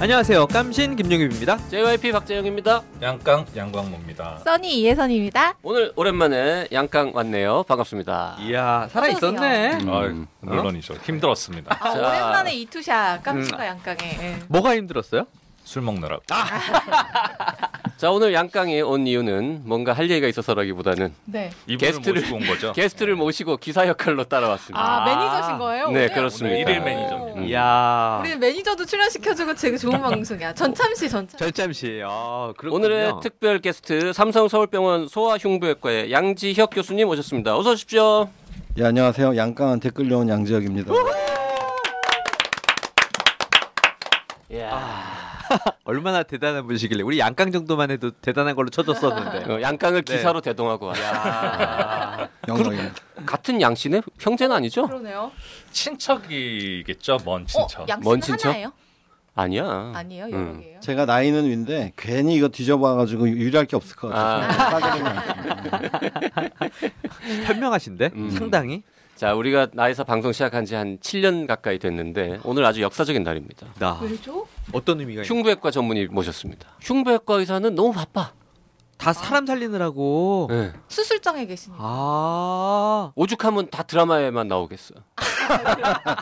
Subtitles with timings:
[0.00, 0.46] 안녕하세요.
[0.46, 1.58] 깜신 김용입니다.
[1.68, 2.82] JYP 박재영입니다.
[3.02, 4.38] 양깡 양광모입니다.
[4.38, 5.56] 써니 이혜선입니다.
[5.62, 7.64] 오늘 오랜만에 양강 왔네요.
[7.64, 8.38] 반갑습니다.
[8.40, 9.74] 이야, 살아 있었네.
[9.82, 9.90] 음.
[9.90, 10.94] 아, 물론이죠.
[11.02, 11.76] 힘들었습니다.
[11.78, 11.98] 아, 자.
[11.98, 13.66] 오랜만에 이투샷 깜짝과 음.
[13.66, 14.18] 양강에.
[14.22, 14.38] 예.
[14.48, 15.26] 뭐가 힘들었어요?
[15.70, 16.20] 술 먹느라고.
[17.96, 21.50] 자 오늘 양강이 온 이유는 뭔가 할 얘기가 있어서라기보다는 네.
[21.68, 22.72] 게스트를- 모시고 온 거죠.
[22.74, 24.80] 게스트를 모시고 기사 역할로 따라왔습니다.
[24.80, 25.04] 아, 아.
[25.04, 25.84] 매니저신 거예요?
[25.90, 26.12] 네, 오늘?
[26.12, 26.56] 그렇습니다.
[26.56, 27.40] 오늘 일일 매니저입니다.
[27.40, 27.46] 음.
[27.46, 28.18] 이야.
[28.20, 30.54] 우리 매니저도 출연시켜주고 되게 좋은 방송이야.
[30.54, 31.38] 전참시 전참.
[31.38, 32.02] 전참시.
[32.04, 32.52] 아.
[32.68, 37.56] 오늘의 특별 게스트 삼성 서울병원 소아흉부외과의 양지혁 교수님 오셨습니다.
[37.56, 38.28] 어서 오십시오.
[38.78, 39.36] 예, 안녕하세요.
[39.36, 40.92] 양강한테 끌려온 양지혁입니다.
[44.52, 45.19] 이야,
[45.84, 49.52] 얼마나 대단한 분이시길래 우리 양강 정도만 해도 대단한 걸로 쳐줬었는데.
[49.52, 50.16] 어, 양강을 네.
[50.16, 52.28] 기사로 대동하고 왔 야.
[52.48, 52.94] 영광입니다.
[53.26, 54.02] 같은 양씨네?
[54.18, 54.86] 형제는 아니죠?
[54.86, 55.30] 그러네요.
[55.72, 57.18] 친척이겠죠.
[57.24, 57.86] 먼 어, 친척.
[57.86, 58.48] 먼 양씨는 친척?
[58.50, 58.72] 하나예요?
[59.36, 59.92] 아니야.
[59.94, 60.60] 아니에요, 여러 음.
[60.60, 60.80] 개예요.
[60.80, 64.80] 제가 나이는 위인데 괜히 이거 뒤져봐가지고 유리할 게 없을 것 같아요.
[67.46, 68.10] 현명하신데?
[68.14, 68.30] 음.
[68.30, 68.82] 상당히.
[69.16, 73.66] 자 우리가 나에서 방송 시작한 지 한 7년 가까이 됐는데 오늘 아주 역사적인 날입니다.
[73.78, 73.98] 나.
[74.00, 74.46] 왜죠?
[74.72, 75.22] 어떤 의미가?
[75.22, 76.68] 흉부외과 전문의 모셨습니다.
[76.80, 78.32] 흉부외과 의사는 너무 바빠.
[78.98, 80.48] 다 사람 살리느라고.
[80.50, 80.72] 네.
[80.88, 81.82] 수술장에 계시니까.
[81.82, 83.12] 아.
[83.14, 84.94] 오죽하면 다 드라마에만 나오겠어.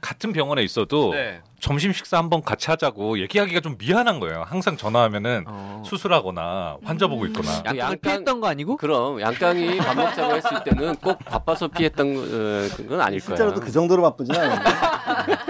[0.00, 1.42] 같은 병원에 있어도 네.
[1.60, 4.44] 점심 식사 한번 같이 하자고 얘기하기가 좀 미안한 거예요.
[4.46, 5.82] 항상 전화하면은 어.
[5.84, 7.50] 수술하거나 환자 보고 있거나.
[7.66, 8.76] 양강을 양강- 피했던 거 아니고?
[8.76, 13.36] 그럼 양강이 밥 먹자고 했을 때는 꼭 바빠서 피했던 어, 건 아닐 거야.
[13.36, 14.70] 실제로도 그 정도로 바쁘진 않은데.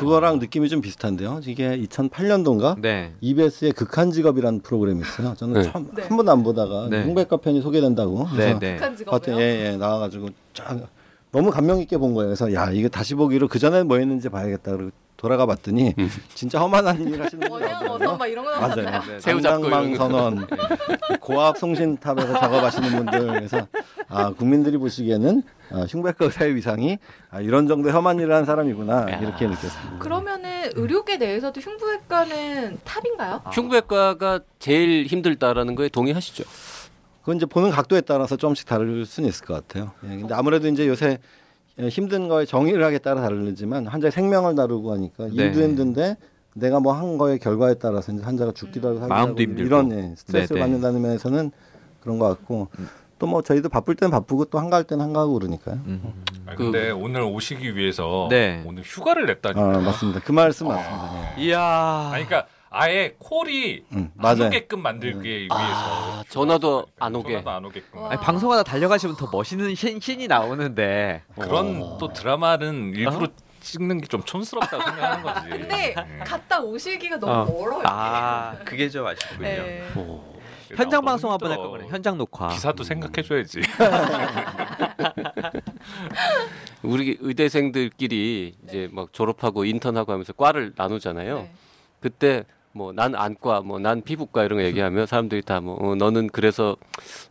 [0.00, 1.40] 그거랑 느낌이 좀 비슷한데요.
[1.46, 2.80] 이게 2008년도인가?
[2.80, 3.12] 네.
[3.20, 5.34] EBS의 극한 직업이라는 프로그램이 있어요.
[5.36, 5.70] 저는 네.
[5.70, 6.02] 처음 네.
[6.02, 7.04] 한 번도 안 보다가 네.
[7.04, 8.26] 흉배과 편이 소개된다고.
[8.36, 8.74] 네, 네.
[8.76, 9.40] 극한 직업이요?
[9.40, 10.88] 예, 예, 나와가지고 쫙
[11.32, 12.28] 너무 감명 깊게 본 거예요.
[12.28, 14.72] 그래서 야 이거 다시 보기로 그 전에 뭐 했는지 봐야겠다.
[14.76, 14.90] 그리고
[15.20, 16.08] 돌아가 봤더니 음.
[16.34, 18.06] 진짜 험한한 일 하시는 분이 원형 나오더라고요.
[18.08, 18.90] 어선 막 이런 거 나왔잖아요.
[18.90, 19.02] 맞아요.
[19.12, 19.20] 네.
[19.20, 20.08] 새우 잡고 상당망 이런 거.
[20.08, 20.46] 선언,
[21.20, 23.66] 고압 송신탑에서 작업하시는 분들 그래서
[24.08, 25.42] 아 국민들이 보시기에는
[25.72, 26.96] 아, 흉배과 의사의 위상이
[27.30, 29.18] 아, 이런 정도 험한 일을 하는 사람이구나 야.
[29.18, 29.98] 이렇게 느꼈습니다.
[29.98, 33.42] 그러면은 의료계 내에서도 흉부외과는 탑인가요?
[33.52, 36.44] 흉부외과가 제일 힘들다라는 거에 동의하시죠?
[37.20, 39.92] 그건 이제 보는 각도에 따라서 조금씩 다를 수는 있을 것 같아요.
[40.04, 41.18] 예, 근데 아무래도 이제 요새 예,
[41.88, 45.64] 힘든 거에 정의를 하기에 따라 다르지만 환자의 생명을 다루고 하니까 일도 네.
[45.66, 46.16] 힘든데
[46.54, 49.66] 내가 뭐 한 거의 결과에 따라서 이제 환자가 죽기도 하고 살기도 마음도 하고 힘들고.
[49.66, 50.60] 이런 예, 스트레스를 네, 네.
[50.60, 51.50] 받는다는 면에서는
[52.02, 52.68] 그런 것 같고
[53.20, 55.76] 또뭐 저희도 바쁠 땐 바쁘고 또 한가할 땐 한가하고 그러니까요.
[55.86, 56.12] 음.
[56.46, 58.64] 아, 근데 오늘 오시기 위해서 네.
[58.66, 59.62] 오늘 휴가를 냈다니까.
[59.62, 60.20] 아 맞습니다.
[60.20, 61.34] 그 말씀 맞습니다.
[61.38, 61.42] 예.
[61.44, 61.60] 이야.
[62.12, 64.40] 아니 그러니까 아예 콜이 음, 안.
[64.40, 67.32] 오게끔 만들기 위해서 아, 전화도 안 오게.
[67.32, 67.98] 전화도 안 오게끔.
[68.00, 68.10] 와.
[68.12, 71.22] 아니, 방송하다 달려가시면 더 멋있는 신, 신이 나오는데.
[71.34, 71.98] 그런 어.
[71.98, 73.26] 또 드라마는 일부러
[73.60, 75.48] 찍는 게 좀 촌스럽다고 생각하는 거지.
[75.50, 76.18] 근데 예.
[76.24, 77.44] 갔다 오시기가 너무 어.
[77.44, 77.82] 멀어요.
[77.86, 79.40] 아, 그게 좀 아쉽군요.
[79.42, 79.82] 네.
[79.96, 80.38] 오.
[80.76, 81.70] 현장 방송 한번 할 힘들어.
[81.72, 82.46] 거면 현장 녹화.
[82.48, 83.62] 기사도 생각해 줘야지.
[86.82, 91.38] 우리 의대생들끼리 이제 막 졸업하고 인턴하고 하면서 과를 나누잖아요.
[91.38, 91.52] 네.
[91.98, 96.76] 그때 뭐 난 안과, 뭐 난 피부과 이런 거 얘기하면 사람들이 다뭐 어, 너는 그래서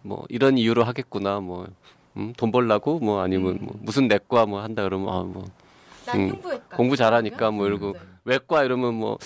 [0.01, 1.67] 뭐 이런 이유로 하겠구나 뭐.
[2.17, 5.45] 음, 돈 벌라고 뭐 아니면 뭐 무슨 내과 뭐 한다 그러면 아뭐난
[6.15, 6.75] 음, 흉부외과.
[6.75, 7.99] 공부 잘하니까 뭐 이러고 네.
[8.25, 9.17] 외과 이러면 뭐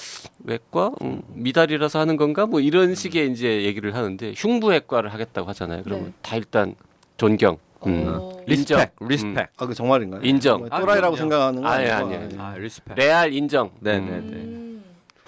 [0.43, 5.81] 외과 음, 미달이라서 하는 건가 뭐 이런 식의 이제 얘기를 하는데 흉부외과를 하겠다고 하잖아요.
[5.83, 6.13] 그러면 네.
[6.21, 6.75] 다 일단
[7.17, 7.57] 존경,
[7.87, 8.41] 음, 어.
[8.47, 9.47] 인정, respect, respect.
[9.57, 10.21] 아그 정말인가요?
[10.23, 10.59] 인정.
[10.59, 11.89] 뭐 또라이라고 아, 생각하는 거 아니.
[11.89, 12.37] 아니, 아니.
[12.37, 12.95] 아, respect.
[12.95, 13.71] 레알 인정.
[13.79, 14.72] 네 네 네.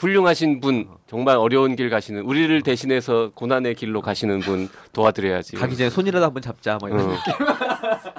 [0.05, 0.09] 음.
[0.09, 5.55] 훌륭하신 분 정말 어려운 길 가시는 우리를 대신해서 고난의 길로 가시는 분 도와드려야지.
[5.57, 6.77] 가기 전에 손이라도 한번 잡자.
[6.79, 7.09] 뭐 이런.
[7.11, 7.15] 어.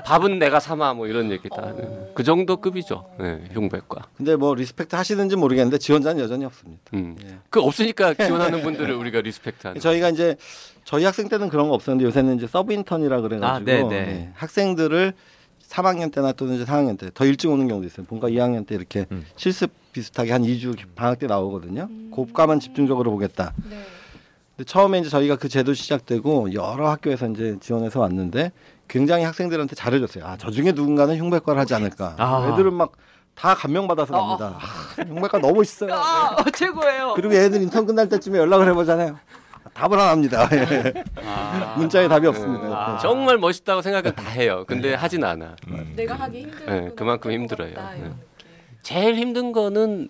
[0.04, 2.08] 밥은 내가 사마 뭐 이런 얘기 다 어.
[2.14, 3.06] 그 정도 급이죠.
[3.18, 4.06] 네, 흉부외과.
[4.16, 6.82] 근데 뭐 respect 하시는지 모르겠는데 지원자는 여전히 없습니다.
[6.94, 7.16] 음.
[7.24, 7.38] 예.
[7.50, 9.80] 그 없으니까 지원하는 분들을 우리가 respect하는.
[9.80, 10.36] 저희가 이제
[10.84, 13.96] 저희 학생 때는 그런 거 없었는데 요새는 이제 sub 인턴이라 그래가지고 아, 네, 네.
[13.96, 15.12] 예, 학생들을
[15.68, 18.06] 3학년 때나 또는 이제 4학년 때 더 일찍 오는 경우도 있어요.
[18.06, 19.24] 본과 2학년 때 이렇게 음.
[19.34, 21.88] 실습 비슷하게 한 2주 방학 때 나오거든요.
[22.10, 23.54] 그 과만 집중적으로 보겠다.
[23.70, 23.82] 네.
[24.56, 28.52] 근데 처음에 이제 저희가 그 제도 시작되고 여러 학교에서 이제 지원해서 왔는데
[28.88, 30.24] 굉장히 학생들한테 잘해줬어요.
[30.24, 32.14] 아, 저 중에 누군가는 흉배과를 하지 않을까.
[32.18, 32.50] 아.
[32.52, 32.92] 애들은 막
[33.36, 34.58] 다 감명받아서 갑니다.
[34.58, 35.92] 아, 흉부외과 너무 멋있어요.
[35.92, 37.12] 아, 최고예요.
[37.14, 39.18] 그리고 애들 인턴 끝날 때쯤에 연락을 해보잖아요.
[39.74, 40.48] 답을 안 합니다.
[40.52, 41.04] 예.
[41.76, 42.66] 문자에 답이 없습니다.
[42.68, 42.98] 아.
[42.98, 44.64] 정말 멋있다고 생각은 다 해요.
[44.66, 45.54] 근데 하진 않아.
[45.68, 45.92] 음.
[45.94, 47.74] 내가 하기 힘들고 네, 그만큼 힘들어요.
[47.74, 48.10] 네.
[48.86, 50.08] 제일 힘든 거는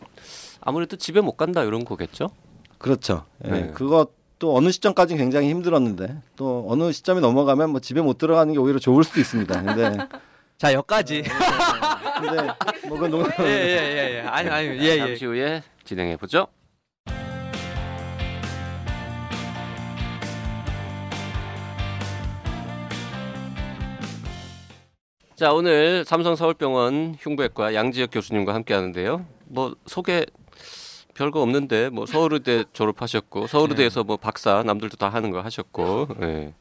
[0.60, 2.28] 아무래도 집에 못 간다 이런 거겠죠.
[2.76, 3.24] 그렇죠.
[3.46, 3.50] 예.
[3.50, 3.66] 네.
[3.68, 8.78] 그것도 어느 시점까지 굉장히 힘들었는데 또 어느 시점이 넘어가면 뭐 집에 못 들어가는 게 오히려
[8.78, 9.62] 좋을 수도 있습니다.
[9.62, 9.96] 근데
[10.58, 11.22] 자, 여기까지.
[12.20, 12.42] 근데
[12.86, 14.20] 뭐 그건 농 예, 예, 예, 예.
[14.28, 14.98] 아니, 아니, 예, 예.
[14.98, 16.46] 잠시 후에 진행해 보죠.
[25.36, 29.26] 자 오늘 삼성 서울병원 흉부외과 양지혁 교수님과 함께하는데요.
[29.44, 30.24] 뭐 소개
[31.12, 36.54] 별거 없는데 뭐 서울의대 졸업하셨고 서울의대에서 뭐 박사 남들도 다 하는 거 하셨고 예.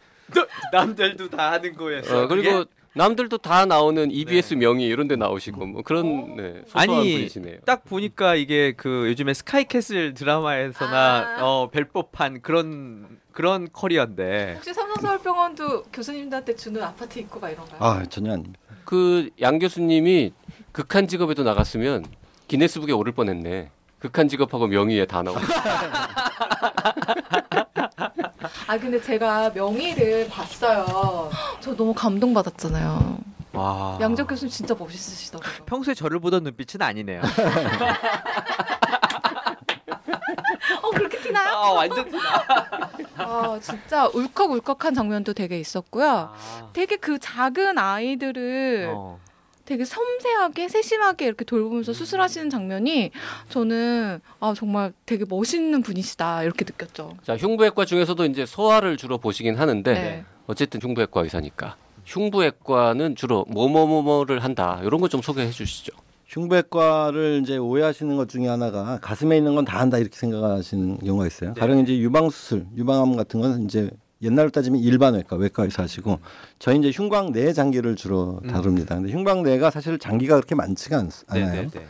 [0.74, 2.24] 남들도 다 하는 거였어.
[2.24, 7.12] 어, 그리고 남들도 다 나오는 EBS 명의 이런 데 나오시고 뭐 그런 네, 소소한 아니,
[7.14, 7.58] 분이시네요.
[7.66, 11.46] 딱 보니까 이게 그 요즘에 스카이캐슬 드라마에서나 아.
[11.46, 14.54] 어, 벨법한 그런 그런 커리어인데.
[14.56, 17.78] 혹시 삼성서울병원도 교수님들한테 주는 아파트 있고 막 이런가요?
[17.82, 18.58] 아 전혀 아닙니다.
[18.86, 20.32] 그 양 교수님이
[20.72, 22.06] 극한 직업에도 나갔으면
[22.48, 23.72] 기네스북에 오를 뻔했네.
[24.00, 25.42] 극한 직업하고 명의에 다 나오고.
[28.68, 31.30] 아 근데 제가 명의를 봤어요.
[31.60, 33.20] 저 너무 감동받았잖아요.
[33.54, 33.98] 와.
[34.02, 35.66] 양적 교수님 진짜 멋있으시더라고요.
[35.66, 37.22] 평소에 저를 보던 눈빛은 아니네요.
[40.82, 41.54] 어 그렇게 티나요?
[41.54, 42.12] 아, 완전
[43.18, 46.34] 아 진짜 울컥울컥한 장면도 되게 있었고요.
[46.34, 46.70] 아.
[46.74, 49.20] 되게 그 작은 아이들을 어.
[49.66, 53.12] 되게 섬세하게 세심하게 이렇게 돌보면서 수술하시는 장면이
[53.50, 57.18] 저는 아 정말 되게 멋있는 분이시다 이렇게 느꼈죠.
[57.24, 60.26] 자, 흉부외과 중에서도 이제 소아를 주로 보시긴 하는데 네.
[60.48, 61.76] 어쨌든 흉부외과 의사니까.
[62.06, 64.80] 흉부외과는 주로 뭐뭐뭐뭐를 한다.
[64.84, 65.94] 이런 거 좀 소개해 주시죠.
[66.28, 71.54] 흉부외과를 이제 오해하시는 것 중에 하나가 가슴에 있는 건 다 한다 이렇게 생각하시는 경우가 있어요.
[71.54, 71.60] 네.
[71.60, 73.90] 가령 이제 유방 수술, 유방암 같은 건 이제
[74.22, 76.20] 옛날로 따지면 일반 외과, 외과 의사시고
[76.60, 78.48] 저희 이제 흉곽 내 장기를 주로 음.
[78.50, 78.96] 다룹니다.
[78.96, 81.62] 근데 흉곽 내가 사실 장기가 그렇게 많지가 않, 네, 않아요.
[81.64, 81.86] 네, 네.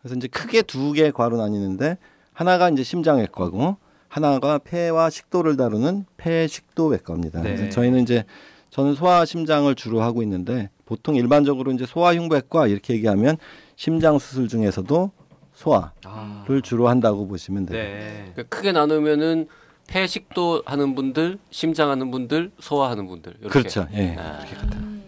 [0.00, 1.98] 그래서 이제 크게 두 개 과로 나뉘는데
[2.32, 3.76] 하나가 이제 심장외과고
[4.08, 7.42] 하나가 폐와 식도를 다루는 폐식도외과입니다.
[7.42, 7.54] 네.
[7.56, 8.24] 그래서 저희는 이제
[8.70, 13.36] 저는 소아 심장을 주로 하고 있는데 보통 일반적으로 이제 소아 흉부외과 이렇게 얘기하면
[13.76, 15.10] 심장 수술 중에서도
[15.54, 16.44] 소아를 아.
[16.62, 17.78] 주로 한다고 보시면 돼요.
[17.78, 18.30] 네.
[18.34, 19.46] 그러니까 크게 나누면은
[19.92, 23.34] 폐식도 하는 분들, 심장 하는 분들, 소화하는 분들.
[23.40, 23.48] 이렇게.
[23.48, 23.86] 그렇죠.
[23.92, 24.16] 예.
[24.18, 24.38] 아,
[24.72, 25.02] 음.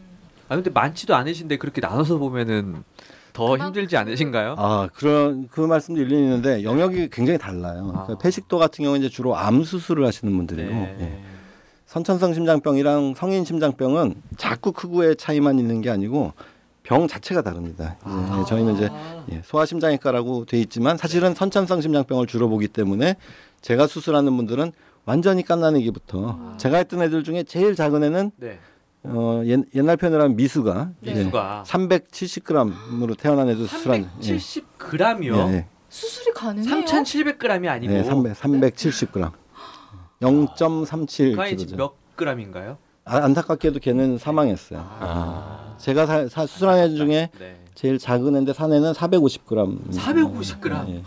[0.48, 2.84] 아 근데 많지도 않으신데 그렇게 나눠서 보면은
[3.32, 4.56] 더 힘들지 않으신가요?
[4.58, 7.92] 아 그런 그 말씀도 일리 있는데 영역이 굉장히 달라요.
[7.94, 8.02] 아.
[8.04, 10.96] 그러니까 폐식도 같은 경우는 이제 주로 암 수술을 하시는 분들이고 네.
[11.00, 11.20] 예.
[11.86, 16.34] 선천성 심장병이랑 성인 심장병은 자꾸 크구의 차이만 있는 게 아니고
[16.82, 17.96] 병 자체가 다릅니다.
[18.00, 18.44] 이제 아.
[18.46, 18.90] 저희는 이제
[19.32, 23.16] 예, 소아심장외과라고 돼 있지만 사실은 선천성 심장병을 주로 보기 때문에
[23.64, 24.72] 제가 수술하는 분들은
[25.06, 28.58] 완전히 갓난아기부터 제가 했던 애들 중에 제일 작은 애는 네.
[29.04, 31.14] 어, 옛, 옛날 표현으로 하면 미수가 네.
[31.14, 34.36] 미수가 370g으로 태어난 애도 수술한 예.
[34.36, 35.48] 370g이요?
[35.48, 35.66] 예, 예.
[35.88, 36.84] 수술이 가능해요?
[36.84, 39.32] 3,700g이 아니고 네, 300, 370g.
[40.20, 41.76] 0.37그 아이 지금 kg죠.
[41.76, 42.76] 몇 g인가요?
[43.06, 44.78] 아, 안타깝게도 걔는 사망했어요.
[45.00, 45.74] 아.
[45.78, 47.60] 제가 사, 사- 수술한 애 중에 네.
[47.74, 49.90] 제일 작은 애인데 산 애는 450g.
[49.90, 50.88] 450g.
[50.88, 51.02] 예.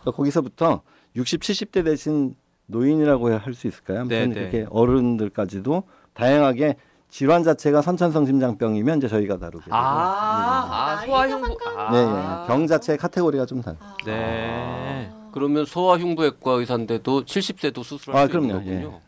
[0.00, 0.82] 그러니까 거기서부터
[1.16, 2.34] 60, 70대 대신
[2.66, 4.04] 노인이라고 할 수 있을까요?
[4.04, 4.50] 네, 아무튼 네.
[4.50, 5.82] 그렇게 어른들까지도
[6.14, 6.76] 다양하게
[7.08, 11.46] 질환 자체가 선천성 심장병이면 이제 저희가 다루게 되고 아, 아 나이가 소아흉부.
[11.64, 12.42] 상관- 네, 아.
[12.44, 12.46] 예.
[12.46, 13.78] 병 자체의 카테고리가 좀 달라요.
[13.80, 13.96] 아.
[14.04, 15.10] 네.
[15.32, 18.64] 그러면 소아흉부외과 의사인데도 70세도 수술할 아, 수 있는 그럼요.
[18.64, 19.00] 거군요.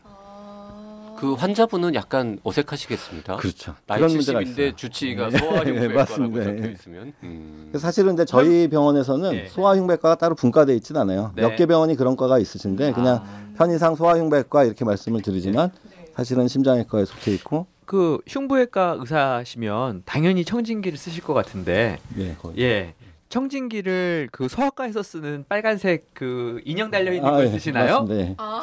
[1.21, 3.35] 그 환자분은 약간 어색하시겠습니다.
[3.35, 3.75] 그렇죠.
[3.85, 4.75] 나이 그런 문제가 70인데 있어요.
[4.75, 5.37] 주치의가 네.
[5.37, 6.43] 소아흉부외과라고 맞습니다.
[6.43, 6.71] 적혀 예.
[6.71, 7.13] 있으면.
[7.21, 7.67] 음.
[7.69, 9.47] 그래서 사실은 이제 저희 병원에서는 네.
[9.47, 11.31] 소아흉부외과가 따로 분과돼 있진 않아요.
[11.35, 11.43] 네.
[11.43, 13.53] 몇개 병원이 그런 과가 있으신데 그냥 아.
[13.55, 16.05] 편의상 소아흉부외과 이렇게 말씀을 드리지만 네.
[16.15, 22.35] 사실은 심장외과에 속해 있고 그 흉부외과 의사시면 당연히 청진기를 쓰실 것 같은데 예.
[22.57, 22.95] 예.
[23.31, 28.01] 청진기를 그 소아과에서 쓰는 빨간색 그 인형 달려 있는 아, 걸 예, 쓰시나요?
[28.01, 28.15] 맞습니다.
[28.15, 28.35] 예.
[28.37, 28.61] 아,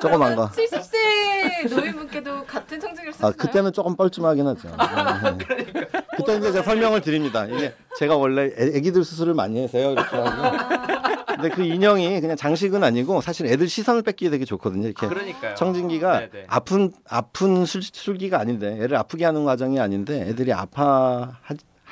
[0.00, 0.48] 조그만 거.
[0.50, 3.32] 70세 노인분께도 같은 청진기를 쓰시나요?
[3.32, 4.68] 아 그때는 조금 뻘쭘하긴 하죠.
[5.50, 5.86] 예.
[6.16, 7.46] 그때 이제 제가 설명을 드립니다.
[7.46, 10.56] 이게 제가 원래 애, 애기들 수술을 많이 해서요 이렇게 하고.
[11.26, 14.88] 근데 그 인형이 그냥 장식은 아니고 사실 애들 시선을 뺏기게 되게 좋거든요.
[14.88, 15.54] 이렇게 그러니까요.
[15.54, 16.44] 청진기가 네네.
[16.48, 21.38] 아픈 아픈 술, 술기가 아닌데 애를 아프게 하는 과정이 아닌데 애들이 아파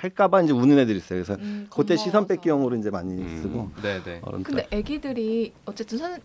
[0.00, 1.22] 할까봐 이제 우는 애들이 있어요.
[1.22, 1.96] 그래서 음, 그때.
[1.96, 3.40] 시선 뺏기용으로 이제 많이 음.
[3.42, 4.20] 쓰고 네, 네.
[4.22, 6.20] 어른들 근데 아기들이 어쨌든 선,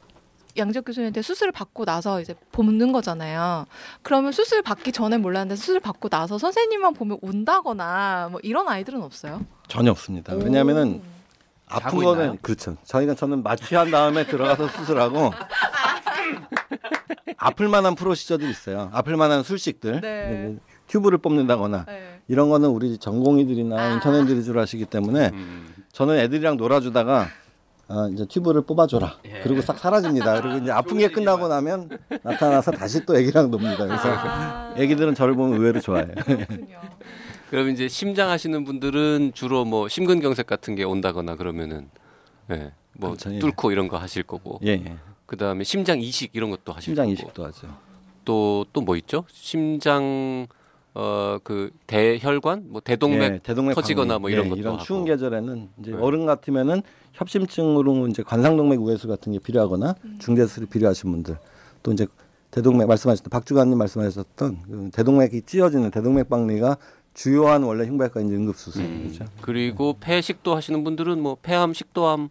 [0.55, 3.65] 양지혁 교수님한테 수술을 받고 나서 이제 보는 거잖아요.
[4.03, 9.43] 그러면 수술 받기 전에 몰랐는데 수술 받고 나서 선생님만 보면 운다거나 뭐 이런 아이들은 없어요?
[9.67, 10.35] 전혀 없습니다.
[10.35, 11.01] 왜냐하면은
[11.65, 12.37] 아픈 거는 있나요?
[12.43, 12.77] 그렇죠.
[12.83, 15.31] 저희가 저는 마취한 다음에 들어가서 수술하고
[17.37, 18.91] 아플 만한 프로시저들 있어요.
[18.93, 20.01] 아플 만한 술식들.
[20.01, 20.55] 네.
[20.87, 22.12] 튜브를 뽑는다거나 네.
[22.27, 23.93] 이런 거는 우리 전공의들이나 아.
[23.93, 25.73] 인터넷들이 주로 하시기 때문에 음.
[25.91, 27.27] 저는 애들이랑 놀아주다가
[27.89, 29.19] 아, 이제 튜브를 뽑아줘라.
[29.25, 29.41] 예.
[29.43, 30.41] 그리고 싹 사라집니다.
[30.41, 31.89] 그리고 이제 아픈 게 끝나고 나면
[32.23, 33.85] 나타나서 다시 또 애기랑 놉니다.
[33.85, 36.13] 그래서 아, 애기들은 저를 보면 의외로 좋아해요.
[36.25, 36.79] 그렇군요.
[37.51, 41.89] 그럼 이제 심장 하시는 분들은 주로 뭐 심근경색 같은 게 온다거나 그러면은
[42.51, 42.71] 예.
[42.93, 43.39] 뭐 그렇죠, 예.
[43.39, 44.59] 뚫고 이런 거 하실 거고.
[44.63, 44.95] 예, 예.
[45.25, 47.13] 그다음에 심장 이식 이런 것도 하실 심장 거고.
[47.13, 47.67] 이식도 하죠.
[48.25, 49.25] 또 또 뭐 있죠?
[49.29, 50.47] 심장
[50.95, 54.19] 어 그 대혈관 뭐 대동맥 예, 대동맥 터지거나 방류.
[54.21, 54.83] 뭐 이런 예, 것도 이런 하고.
[54.83, 55.97] 추운 계절에는 이제 네.
[55.97, 56.83] 어른 같으면은
[57.13, 61.37] 협심증으로 이제 관상동맥 우회수 같은 게 필요하거나 중대 수술이 필요하신 분들
[61.81, 62.05] 또 이제
[62.51, 66.77] 대동맥 말씀하셨던 박주관님 말씀하셨던 그 대동맥이 찢어지는 대동맥 박리가
[67.15, 69.25] 주요한 원래 흉부외과 이제 응급 수술이죠.
[69.41, 72.29] 그리고 폐식도 하시는 분들은 뭐 폐암, 식도암,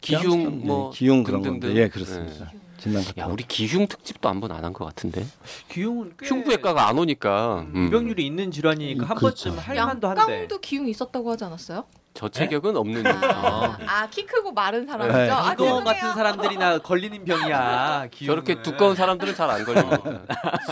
[0.00, 1.68] 기흉 뭐 예, 기흉 그런 등등등.
[1.68, 2.52] 건데 예 그렇습니다.
[2.78, 5.24] 진단 야 같은 우리 기흉 특집도 한번 안 한 것 같은데
[5.68, 7.86] 기흉은 꽤 흉부외과가 안 오니까 음.
[7.86, 9.50] 유병률이 있는 질환이니까 한 그렇죠.
[9.50, 10.20] 번쯤 할 만도 한데.
[10.22, 11.84] 양깡도 기흉이 있었다고 하지 않았어요?
[12.14, 13.78] 저 체격은 없는 아.
[13.86, 15.16] 아 키 크고 마른 사람이죠.
[15.18, 15.30] 네.
[15.30, 15.84] 아, 이거.
[15.84, 18.08] 같은 사람들이나 걸리는 병이야.
[18.10, 18.34] 기흉은.
[18.44, 20.24] 저렇게 두꺼운 사람들은 잘 안 걸립니다.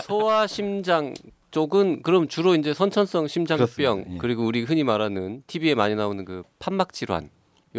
[0.03, 1.13] 소아 심장
[1.51, 4.13] 쪽은 그럼 주로 이제 선천성 심장병 그렇습니다.
[4.15, 4.17] 예.
[4.19, 7.29] 그리고 우리 흔히 말하는 TV에 많이 나오는 그 판막 질환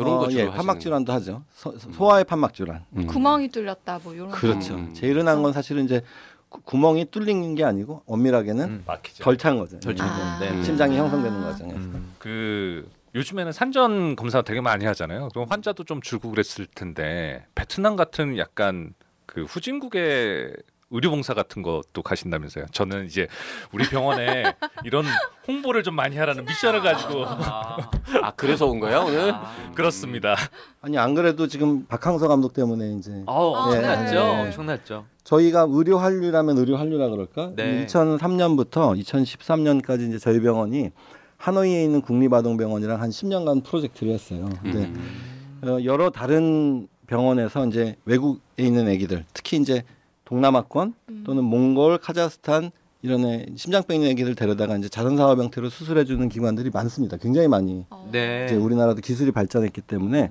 [0.03, 1.43] 이런 어, 거 주로 예, 판막 질환도 하죠.
[1.53, 2.85] 소, 소아의 판막 질환.
[2.97, 3.07] 음.
[3.07, 4.31] 구멍이 뚫렸다 뭐 이런.
[4.31, 4.75] 그렇죠.
[4.75, 4.95] 음.
[4.95, 6.03] 제일 흔한 건 사실은 이제
[6.49, 8.83] 구- 구멍이 뚫린 게 아니고 엄밀하게는 음.
[8.87, 9.25] 막히죠.
[9.25, 9.81] 절찬 거죠.
[9.81, 10.09] 절찬.
[10.09, 10.39] 아.
[10.41, 10.63] 네.
[10.63, 11.77] 심장이 형성되는 과정에서.
[11.77, 12.15] 음.
[12.19, 15.29] 그 요즘에는 산전 검사 되게 많이 하잖아요.
[15.31, 18.95] 그럼 환자도 좀 줄고 그랬을 텐데 베트남 같은 약간
[19.27, 20.55] 그 후진국의
[20.91, 22.67] 의료봉사 같은 것도 가신다면서요.
[22.73, 23.29] 저는 이제
[23.73, 24.55] 우리 병원에
[24.85, 25.05] 이런
[25.47, 27.91] 홍보를 좀 많이 하라는 미션을 가지고 아,
[28.23, 29.33] 아 그래서 온 거야 오늘?
[29.33, 29.53] 아.
[29.75, 30.35] 그렇습니다.
[30.81, 34.15] 아니 안 그래도 지금 박항서 감독 때문에 이제 어, 엄청났죠.
[34.15, 34.41] 네.
[34.43, 35.05] 엄청났죠.
[35.25, 37.53] 저희가 의료 한류라면 의료 한류라 그럴까?
[37.55, 37.85] 네.
[37.87, 40.91] 2003년부터 2013년까지 이제 저희 병원이
[41.37, 44.49] 하노이에 있는 국립아동병원이랑 한 10년간 프로젝트를 했어요.
[44.63, 45.59] 근데 음.
[45.63, 49.83] 어, 여러 다른 병원에서 이제 외국에 있는 아기들, 특히 이제
[50.29, 51.23] 동남아권 음.
[51.25, 52.71] 또는 몽골, 카자흐스탄
[53.01, 57.17] 이런 애, 심장병 있는 아기들 데려다가 이제 자선사업 형태로 수술해주는 기관들이 많습니다.
[57.17, 58.09] 굉장히 많이 어.
[58.13, 58.45] 네.
[58.47, 60.31] 이제 우리나라도 기술이 발전했기 때문에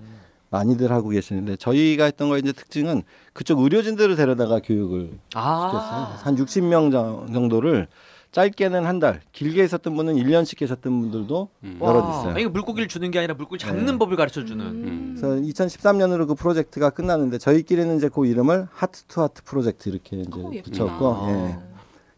[0.52, 3.02] 많이들 하고 계시는데 저희가 했던 거의 이제 특징은
[3.34, 5.68] 그쪽 의료진들을 데려다가 교육을 아.
[5.72, 6.08] 시켰어요.
[6.24, 7.88] 한 60명 정- 정도를
[8.32, 11.80] 짧게는 한 달, 길게 있었던 분은 1년씩 계셨던 분들도 음.
[11.82, 12.38] 여러 와, 있어요.
[12.40, 13.98] 이거 물고기를 주는 게 아니라 물고기 잡는 네.
[13.98, 14.66] 법을 가르쳐 주는.
[14.66, 15.16] 음.
[15.18, 20.30] 그래서 2013년으로 그 프로젝트가 끝났는데 저희끼리는 이제 그 이름을 하트 투 하트 프로젝트 이렇게 이제
[20.40, 20.52] 오.
[20.52, 21.30] 붙였고 아.
[21.32, 21.58] 예.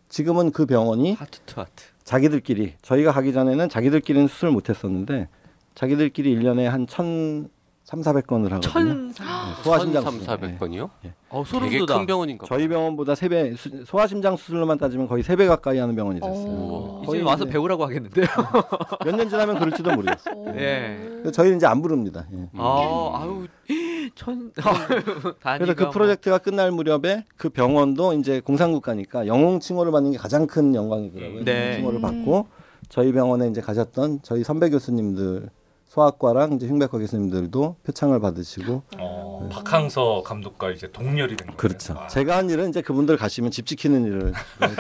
[0.10, 1.84] 지금은 그 병원이 하트 투 하트.
[2.04, 5.30] 자기들끼리 저희가 가기 전에는 자기들끼리는 수술 못 했었는데
[5.76, 6.88] 자기들끼리 1년에 한
[7.90, 8.62] 1,300, 400건을 하거든요.
[8.62, 9.08] 천.
[9.10, 9.14] 네,
[9.64, 10.28] 소아심장 수술.
[10.28, 10.90] 1,300건이요?
[11.30, 11.98] 어 소름 되게 돋아.
[12.00, 12.56] 큰 병원인가 봐.
[12.56, 16.48] 저희 병원보다 세 배 소아심장 수술로만 따지면 거의 세 배 가까이 하는 병원이 됐어요.
[16.48, 17.04] 오.
[17.08, 18.26] 이제 와서 배우라고 하겠는데요.
[19.06, 20.36] 몇 년 지나면 그럴지도 모르겠어요.
[20.38, 20.48] 오.
[20.56, 21.24] 예.
[21.34, 22.26] 저희는 이제 안 부릅니다.
[22.34, 22.48] 예.
[22.58, 23.48] 아, 아유
[24.16, 24.52] 천.
[25.58, 30.76] 그래서 그 프로젝트가 끝날 무렵에 그 병원도 이제 공산국가니까 영웅 칭호를 받는 게 가장 큰
[30.76, 31.44] 영광이더라고요.
[31.44, 31.64] 네.
[31.64, 32.48] 영웅 칭호를 받고
[32.90, 35.50] 저희 병원에 이제 가셨던 저희 선배 교수님들
[35.90, 41.58] 소아과랑 이제 흉부외과 교수님들도 표창을 받으시고 어, 박항서 감독과 이제 동렬이 된 거예요.
[41.58, 41.96] 그렇죠.
[41.98, 42.08] 아.
[42.08, 44.34] 제가 한 일은 이제 그분들 가시면 집 지키는 일을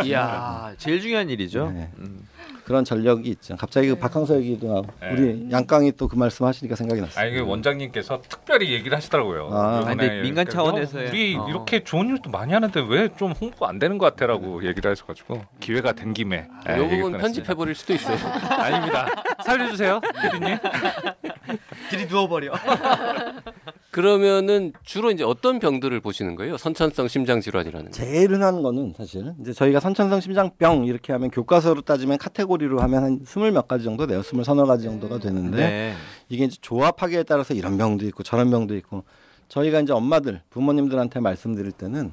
[0.05, 1.71] 이야, 제일 중요한 일이죠.
[1.71, 1.89] 네.
[1.97, 2.27] 음.
[2.69, 3.55] 그런 전력이 있죠.
[3.57, 5.11] 갑자기 그 박항서 얘기도 나고 네.
[5.11, 7.23] 우리 양강이 또 그 말씀 하시니까 생각이 났어요.
[7.25, 9.49] 아니 그 원장님께서 특별히 얘기를 하시더라고요.
[9.51, 9.83] 아.
[9.87, 11.47] 아니, 근데 민간 차원에서의- 우리 어.
[11.49, 15.93] 이렇게 좋은 일도 많이 하는데 왜 좀 홍보 안 되는 것 같아라고 얘기를 하셔가지고 기회가
[15.93, 17.17] 된 김에 예, 이 얘기를 부분 꺼냈습니다.
[17.19, 18.17] 편집해 버릴 수도 있어요.
[18.53, 19.07] 아닙니다.
[19.43, 20.57] 살려주세요, 피디님.
[21.89, 22.51] 길이 누워버려.
[23.91, 26.57] 그러면은 주로 이제 어떤 병들을 보시는 거예요?
[26.57, 27.91] 선천성 심장 질환이라는 거.
[27.91, 33.03] 제일 흔한 거는 사실 이제 저희가 선천성 심장병 이렇게 하면 교과서로 따지면 카테고리 로 하면
[33.03, 34.21] 한 스물 몇 가지 정도 돼요.
[34.21, 35.93] 스물 서너 가지 정도가 되는데 네.
[36.29, 39.03] 이게 이제 조합하기에 따라서 이런 병도 있고 저런 병도 있고
[39.47, 42.11] 저희가 이제 엄마들 부모님들한테 말씀드릴 때는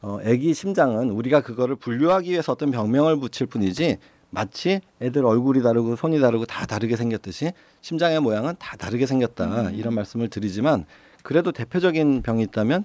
[0.00, 3.98] 어, 아기 심장은 우리가 그거를 분류하기 위해서 어떤 병명을 붙일 뿐이지
[4.30, 9.94] 마치 애들 얼굴이 다르고 손이 다르고 다 다르게 생겼듯이 심장의 모양은 다 다르게 생겼다 이런
[9.94, 10.84] 말씀을 드리지만
[11.22, 12.84] 그래도 대표적인 병이 있다면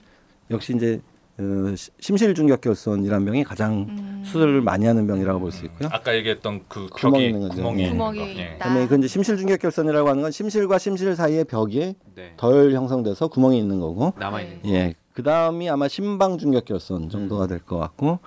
[0.49, 1.01] 역시 이제
[1.99, 4.23] 심실중격결손이라는 병이 가장 음.
[4.25, 5.89] 수술을 많이 하는 병이라고 볼 수 있고요.
[5.91, 7.55] 아까 얘기했던 그 구멍이 있는 거죠.
[7.55, 7.87] 구멍이 예.
[7.87, 7.91] 거.
[7.93, 8.43] 구멍이 예.
[8.43, 8.53] 있다.
[8.53, 12.33] 그다음에 그 이제 심실중격결손이라고 하는 건 심실과 심실 사이에 벽이 네.
[12.37, 14.59] 덜 형성돼서 구멍이 있는 거고 남아 있는.
[14.65, 18.19] 예그 다음이 아마 심방 중격결손 정도가 될것 같고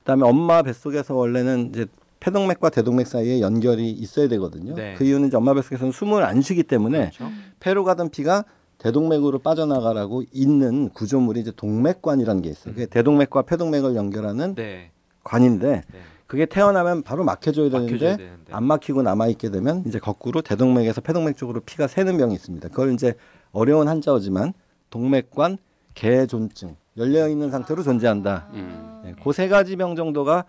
[0.00, 1.86] 그다음에 엄마 뱃속에서 원래는 이제
[2.20, 4.74] 폐동맥과 대동맥 사이에 연결이 있어야 되거든요.
[4.74, 4.94] 네.
[4.96, 7.28] 그 이유는 이제 엄마 뱃속에서는 숨을 안 쉬기 때문에 그렇죠.
[7.60, 8.44] 폐로 가던 피가
[8.82, 12.74] 대동맥으로 빠져나가라고 있는 구조물이 이제 동맥관이라는 게 있어요.
[12.74, 14.90] 그게 대동맥과 폐동맥을 연결하는 네.
[15.22, 15.98] 관인데 네.
[16.26, 18.28] 그게 태어나면 바로 막혀줘야 되는데 되는데.
[18.50, 22.70] 안 막히고 남아 있게 되면 이제 거꾸로 대동맥에서 폐동맥 쪽으로 피가 새는 병이 있습니다.
[22.70, 23.14] 그걸 이제
[23.52, 24.52] 어려운 한자어지만
[24.90, 25.58] 동맥관
[25.94, 28.48] 개존증 열려 있는 상태로 존재한다.
[28.54, 29.14] 음.
[29.22, 30.44] 그세 가지 병 정도가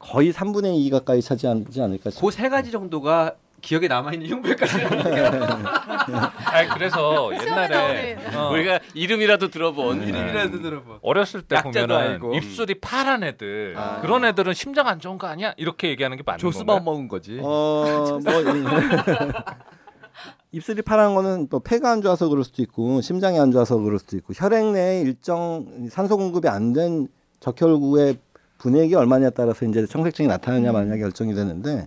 [0.00, 2.20] 거의 3분의 2 가까이 차지하지 않을까 싶습니다.
[2.20, 4.76] 그 세 가지 정도가 기억에 남아 있는 흉배까지.
[6.46, 8.16] 아니 그래서 옛날에.
[8.34, 10.98] 어, 우리가 이름이라도 들어본 이름이라도 들어봐.
[11.02, 12.34] 어렸을 때 보면은 알고.
[12.34, 14.00] 입술이 파란 애들 아.
[14.02, 15.54] 그런 애들은 심장 안 좋은 거 아니야?
[15.56, 16.84] 이렇게 얘기하는 게 맞는 조스바움 건가요?
[16.84, 17.38] 먹은 거지.
[17.42, 18.32] 어, 뭐
[20.52, 24.16] 입술이 파란 거는 또 폐가 안 좋아서 그럴 수도 있고 심장이 안 좋아서 그럴 수도
[24.16, 27.08] 있고 혈액 내에 일정 산소 공급이 안 된
[27.40, 28.18] 적혈구의
[28.58, 31.86] 분액이 얼마냐에 따라서 이제 청색증이 나타나냐 마냐 결정이 되는데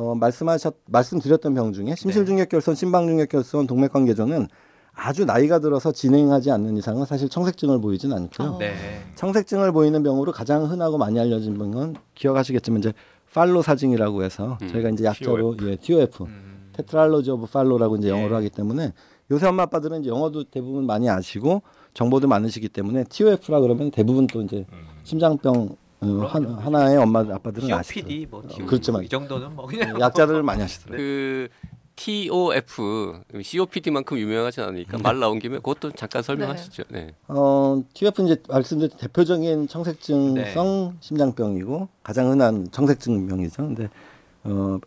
[0.00, 4.48] 어, 말씀하셨 말씀드렸던 병 중에 심실중격결손, 심방중격결손, 동맥관계조는
[4.94, 8.48] 아주 나이가 들어서 진행하지 않는 이상은 사실 청색증을 보이진 않고요.
[8.48, 8.58] 어.
[8.58, 8.72] 네.
[9.16, 12.92] 청색증을 보이는 병으로 가장 흔하고 많이 알려진 병은 기억하시겠지만 이제
[13.32, 16.70] 팔로 사징이라고 해서 음, 저희가 이제 약자로 예, TOF, 음.
[16.72, 18.34] Tetralogy of Fallot라고 이제 영어로 예.
[18.36, 18.92] 하기 때문에
[19.30, 21.62] 요새 엄마 아빠들은 이제 영어도 대부분 많이 아시고
[21.94, 24.86] 정보도 많으시기 때문에 TOF라 그러면 대부분 또 이제 음.
[25.04, 28.00] 심장병 어, 한, 하나의 엄마 아빠들은 아시죠.
[28.00, 30.96] COPD 뭐 어, 그렇지만 이 정도는 뭐 그냥 약자들을 많이 하시더라고요.
[30.96, 31.48] 그
[31.96, 36.84] TOF COPD만큼 유명하지 않으니까 말 나온 김에 그것도 잠깐 설명하시죠.
[36.88, 37.14] 네.
[37.28, 40.94] 어, TOF 이제 말씀드린 대표적인 청색증성 네.
[41.00, 43.62] 심장병이고 가장 흔한 청색증병이죠.
[43.62, 43.90] 근데
[44.44, 44.78] 어,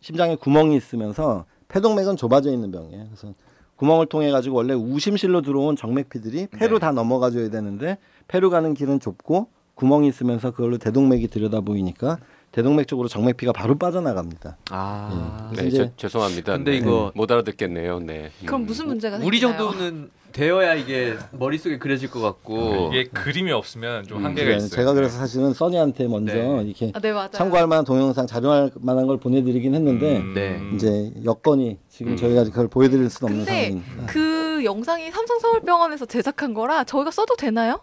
[0.00, 3.06] 심장에 구멍이 있으면서 폐동맥은 좁아져 있는 병이에요.
[3.06, 3.32] 그래서
[3.76, 6.80] 구멍을 통해 가지고 원래 우심실로 들어온 정맥피들이 폐로 네.
[6.80, 7.96] 다 넘어가줘야 되는데
[8.28, 12.18] 폐로 가는 길은 좁고 구멍이 있으면서 그걸로 대동맥이 들여다 보이니까
[12.52, 14.56] 대동맥 쪽으로 정맥피가 바로 빠져나갑니다.
[14.70, 15.50] 아.
[15.56, 15.62] 예.
[15.62, 16.52] 네, 저, 죄송합니다.
[16.54, 16.76] 근데 네.
[16.78, 18.00] 이거- 못 알아듣겠네요.
[18.00, 18.30] 네.
[18.44, 18.66] 그럼 음.
[18.66, 19.68] 무슨 문제가 우리 생기나요?
[19.70, 24.68] 정도는 되어야 이게 머릿속에 그려질 것 같고 이게 그림이 없으면 좀 음, 한계가 네, 있어요.
[24.70, 26.62] 제가 그래서 사실은 써니한테 먼저 네.
[26.64, 27.12] 이렇게 아, 네.
[27.32, 30.34] 참고할 만한 동영상 자료할 만한 걸 보내드리긴 했는데 음.
[30.34, 30.60] 네.
[30.74, 32.16] 이제 여건이 지금 음.
[32.16, 34.06] 저희가 그걸 보여드릴 수는 없는 상황입니다.
[34.06, 37.80] 그 영상이 삼성서울병원에서 제작한 거라 저희가 써도 되나요?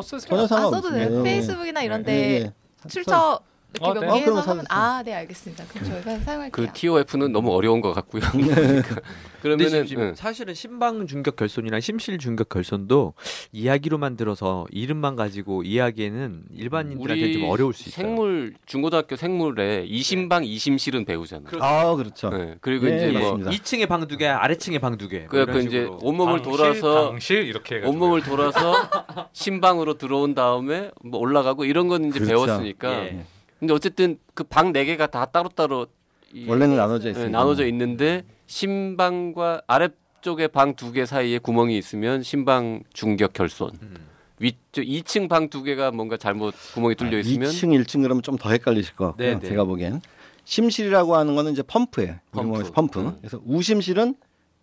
[0.00, 0.28] 어 쓰세요.
[0.28, 0.88] 전혀 아 상관없습니다.
[0.88, 1.16] 써도 돼요.
[1.16, 1.22] 예, 예.
[1.22, 2.52] 페이스북이나 이런데 예, 예.
[2.88, 3.40] 출처
[3.74, 4.00] 이렇게 어, 네.
[4.00, 4.84] 명기해서 어, 그럼 하면 사주세요.
[4.84, 5.64] 아, 네 알겠습니다.
[5.68, 6.50] 그럼 저희가 사용할게요.
[6.50, 8.22] 그 TOF는 너무 어려운 것 같고요.
[8.32, 8.82] 근데
[9.40, 10.14] 그러면은 지금 응.
[10.14, 13.14] 사실은 심방 중격 결손이랑 심실 중격 결손도
[13.52, 18.04] 이야기로만 들어서 이름만 가지고 이야기에는 일반인들한테 좀 어려울 수 있어요.
[18.06, 21.50] 생물 중고등학교 생물에 이심방 이심실은 배우잖아요.
[21.62, 22.30] 아 그렇죠.
[22.30, 22.56] 네.
[22.60, 23.50] 그리고 네, 이제 뭐 맞습니다.
[23.50, 25.26] 2층에 방 두 개, 아래층에 방 두 개.
[25.30, 25.88] 뭐 이런 이제.
[26.02, 28.72] 온몸을 방실, 돌아서 방실 이렇게 해가지고 온몸을 돌아서
[29.32, 32.46] 심방으로 들어온 다음에 뭐 올라가고 이런 건 이제 그렇죠.
[32.46, 33.04] 배웠으니까.
[33.06, 33.24] 예.
[33.58, 35.86] 근데 어쨌든 그 방 네 개가 다 따로따로
[36.32, 37.38] 이- 원래는 나눠져 네, 있습니다.
[37.38, 43.70] 나눠져 있는데 심방과 아래쪽에 방 두 개 사이에 구멍이 있으면 심방 중격 결손.
[43.80, 43.94] 음.
[44.40, 48.50] 위쪽 2층 방 두 개가 뭔가 잘못 구멍이 뚫려 있으면 2층, 1층 그러면 좀 더
[48.50, 49.26] 헷갈리실 것 같고요.
[49.26, 49.48] 네, 네.
[49.48, 50.00] 제가 보기엔
[50.44, 52.16] 심실이라고 하는 거는 이제 펌프예요.
[52.32, 52.52] 펌프.
[52.52, 52.72] 펌프.
[52.72, 53.00] 펌프.
[53.00, 53.16] 음.
[53.20, 54.16] 그래서 우심실은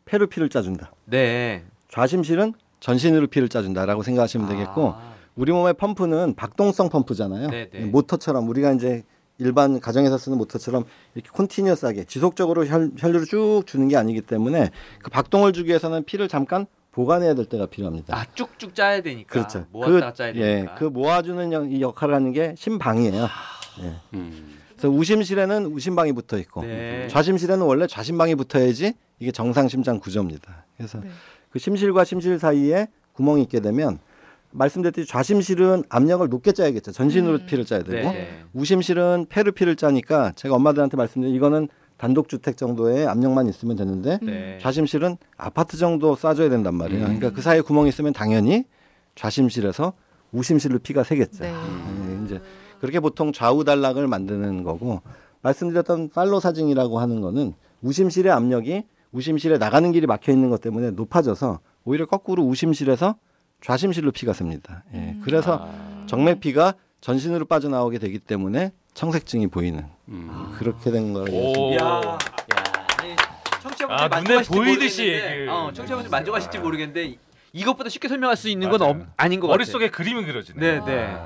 [0.04, 0.92] 폐로 피를 짜준다.
[1.06, 1.64] 네.
[1.90, 7.50] 좌심실은 전신으로 피를 짜준다라고 생각하시면 되겠고 아, 우리 몸의 펌프는 박동성 펌프잖아요.
[7.50, 7.86] 네, 네.
[7.86, 9.04] 모터처럼 우리가 이제
[9.40, 14.72] 일반 가정에서 쓰는 모터처럼 이렇게 continuous하게 지속적으로 혈, 혈류를 쭉 주는 게 아니기 때문에
[15.04, 18.18] 그 박동을 주기 위해서는 피를 잠깐 보관해야 될 때가 필요합니다.
[18.18, 19.30] 아 쭉쭉 짜야 되니까.
[19.32, 19.66] 그렇죠.
[19.72, 20.76] 모았다가 그, 짜야 예, 되니까.
[20.76, 23.28] 그 모아주는 역- 이 역할을 하는 게 심방이에요.
[24.16, 24.58] 음.
[24.72, 27.08] 그래서 우심실에는 우심방이 붙어 있고 네.
[27.10, 30.66] 좌심실에는 원래 좌심방이 붙어야지 이게 정상 심장 구조입니다.
[30.78, 31.10] 그래서 네.
[31.52, 34.00] 그 심실과 심실 사이에 구멍이 있게 되면
[34.52, 36.92] 말씀드렸듯이 좌심실은 압력을 높게 짜야겠죠.
[36.92, 37.46] 전신으로 음.
[37.46, 38.44] 피를 짜야 되고 네, 네.
[38.54, 44.58] 우심실은 폐로 피를 짜니까 제가 엄마들한테 말씀드린 이거는 단독 주택 정도의 압력만 있으면 되는데 네.
[44.62, 47.04] 좌심실은 아파트 정도 쏴줘야 된단 말이에요.
[47.04, 48.66] 그러니까 그 사이에 구멍이 있으면 당연히
[49.16, 49.94] 좌심실에서
[50.32, 51.44] 우심실로 피가 새겠죠.
[51.44, 51.54] 네.
[51.54, 52.42] 예, 이제
[52.80, 55.02] 그렇게 보통 좌우 단락을 만드는 거고
[55.42, 61.60] 말씀드렸던 팔로 사증이라고 하는 거는 우심실의 압력이 우심실에 나가는 길이 막혀 있는 것 때문에 높아져서
[61.86, 63.16] 오히려 거꾸로 우심실에서
[63.68, 64.84] 좌심실로 피가 셉니다.
[64.94, 65.22] 예, 음.
[65.24, 70.56] 그래서 아, 정맥피가 전신으로 빠져나오게 되기 때문에 청색증이 보이는 음.
[70.58, 71.28] 그렇게 된 거예요.
[71.38, 71.76] 오.
[71.76, 72.18] 야.
[73.62, 75.50] 청취자분들 아, 눈에 보이듯이 모르겠는데, 얘기를.
[75.50, 77.20] 어, 청취자분들 만족하실지 모르겠는데 이-
[77.54, 78.92] 이것보다 쉽게 설명할 수 있는 건 맞아요.
[78.94, 79.58] 없- 아닌 것 같아요.
[79.58, 80.60] 머릿속에 그림이 그려지네.
[80.60, 81.18] 네, 네.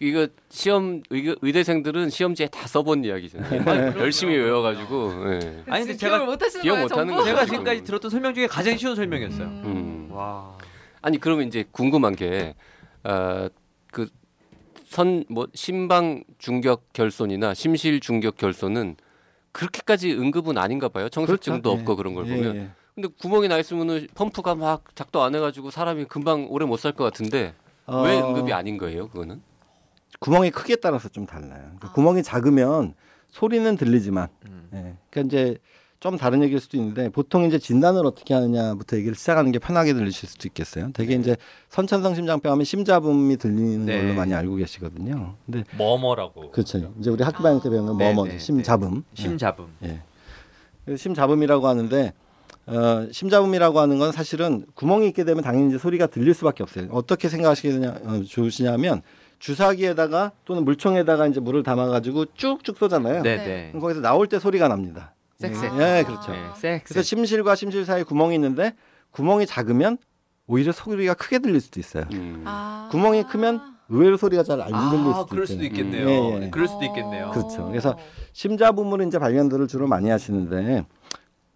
[0.00, 3.94] 이거 시험 의대, 의대 생들은 시험지에 다 써본 이야기잖아요.
[4.00, 5.32] 열심히 외워가지고.
[5.34, 5.62] 예.
[5.68, 7.14] 아니, 근데 제가 못 하시는 기억 거예요, 못 하는 전부?
[7.14, 7.24] 거죠.
[7.26, 7.52] 제가 지금.
[7.58, 9.46] 지금까지 들었던 설명 중에 가장 쉬운 설명이었어요.
[9.46, 10.08] 음.
[10.10, 10.57] 와.
[11.02, 12.54] 아니 그러면 이제 궁금한 게
[13.04, 13.48] 어,
[13.90, 18.96] 그선 뭐 심방 중격 결손이나 심실 중격 결손은
[19.52, 21.08] 그렇게까지 응급은 아닌가 봐요.
[21.08, 21.80] 청색증도 그렇죠.
[21.80, 21.96] 없고 예.
[21.96, 22.56] 그런 걸 예, 보면.
[22.56, 22.70] 예.
[22.94, 27.04] 근데 구멍이 나 있으면은 펌프가 막 작동 안 해가지고 사람이 금방 오래 못 살 것
[27.04, 27.54] 같은데
[27.86, 29.08] 왜 어, 응급이 아닌 거예요?
[29.08, 29.40] 그거는?
[30.20, 31.60] 구멍이 크기에 따라서 좀 달라요.
[31.62, 31.92] 그러니까 아.
[31.92, 32.94] 구멍이 작으면
[33.28, 34.68] 소리는 들리지만, 음.
[34.72, 34.96] 예.
[35.10, 35.58] 그러니까 이제
[36.00, 40.28] 좀 다른 얘기일 수도 있는데 보통 이제 진단을 어떻게 하느냐부터 얘기를 시작하는 게 편하게 들리실
[40.28, 40.90] 수도 있겠어요.
[40.92, 41.36] 되게 이제
[41.70, 44.00] 선천성 심장병 하면 심잡음이 들리는 네.
[44.00, 45.34] 걸로 많이 알고 계시거든요.
[45.44, 46.52] 근데 뭐뭐라고.
[46.52, 46.92] 그렇죠.
[47.00, 49.02] 이제 우리 학교 다닐 때 배우는 네, 뭐뭐 네, 심잡음.
[49.16, 49.22] 예.
[49.22, 49.66] 심잡음.
[50.84, 52.12] 그래서 심잡음이라고 하는데
[52.66, 56.86] 어, 심잡음이라고 하는 건 사실은 구멍이 있게 되면 당연히 이제 소리가 들릴 수밖에 없어요.
[56.92, 59.02] 어떻게 생각하시냐 어, 좋으시냐면
[59.40, 63.22] 주사기에다가 또는 물총에다가 이제 물을 담아가지고 쭉쭉 쏘잖아요.
[63.22, 63.44] 네, 네.
[63.44, 63.68] 네.
[63.70, 65.14] 그럼 거기서 나올 때 소리가 납니다.
[65.40, 65.80] 쌕쌕.
[65.80, 66.32] 예, 그렇죠.
[66.32, 66.84] 네, 색.
[66.84, 68.74] 그래서 심실과 심실 사이 에 구멍이 있는데
[69.12, 69.98] 구멍이 작으면
[70.48, 72.04] 오히려 소리가 크게 들릴 수도 있어요.
[72.12, 72.42] 음.
[72.44, 72.88] 아.
[72.90, 75.66] 구멍이 크면 의외로 소리가 잘안 들릴 아, 수도 그럴 수도 있어요.
[75.68, 76.08] 있겠네요.
[76.08, 76.50] 예, 예.
[76.50, 77.30] 그럴 수도 있겠네요.
[77.30, 77.68] 그렇죠.
[77.68, 77.96] 그래서
[78.32, 80.84] 심자부물 이제 발견들을 주로 많이 하시는데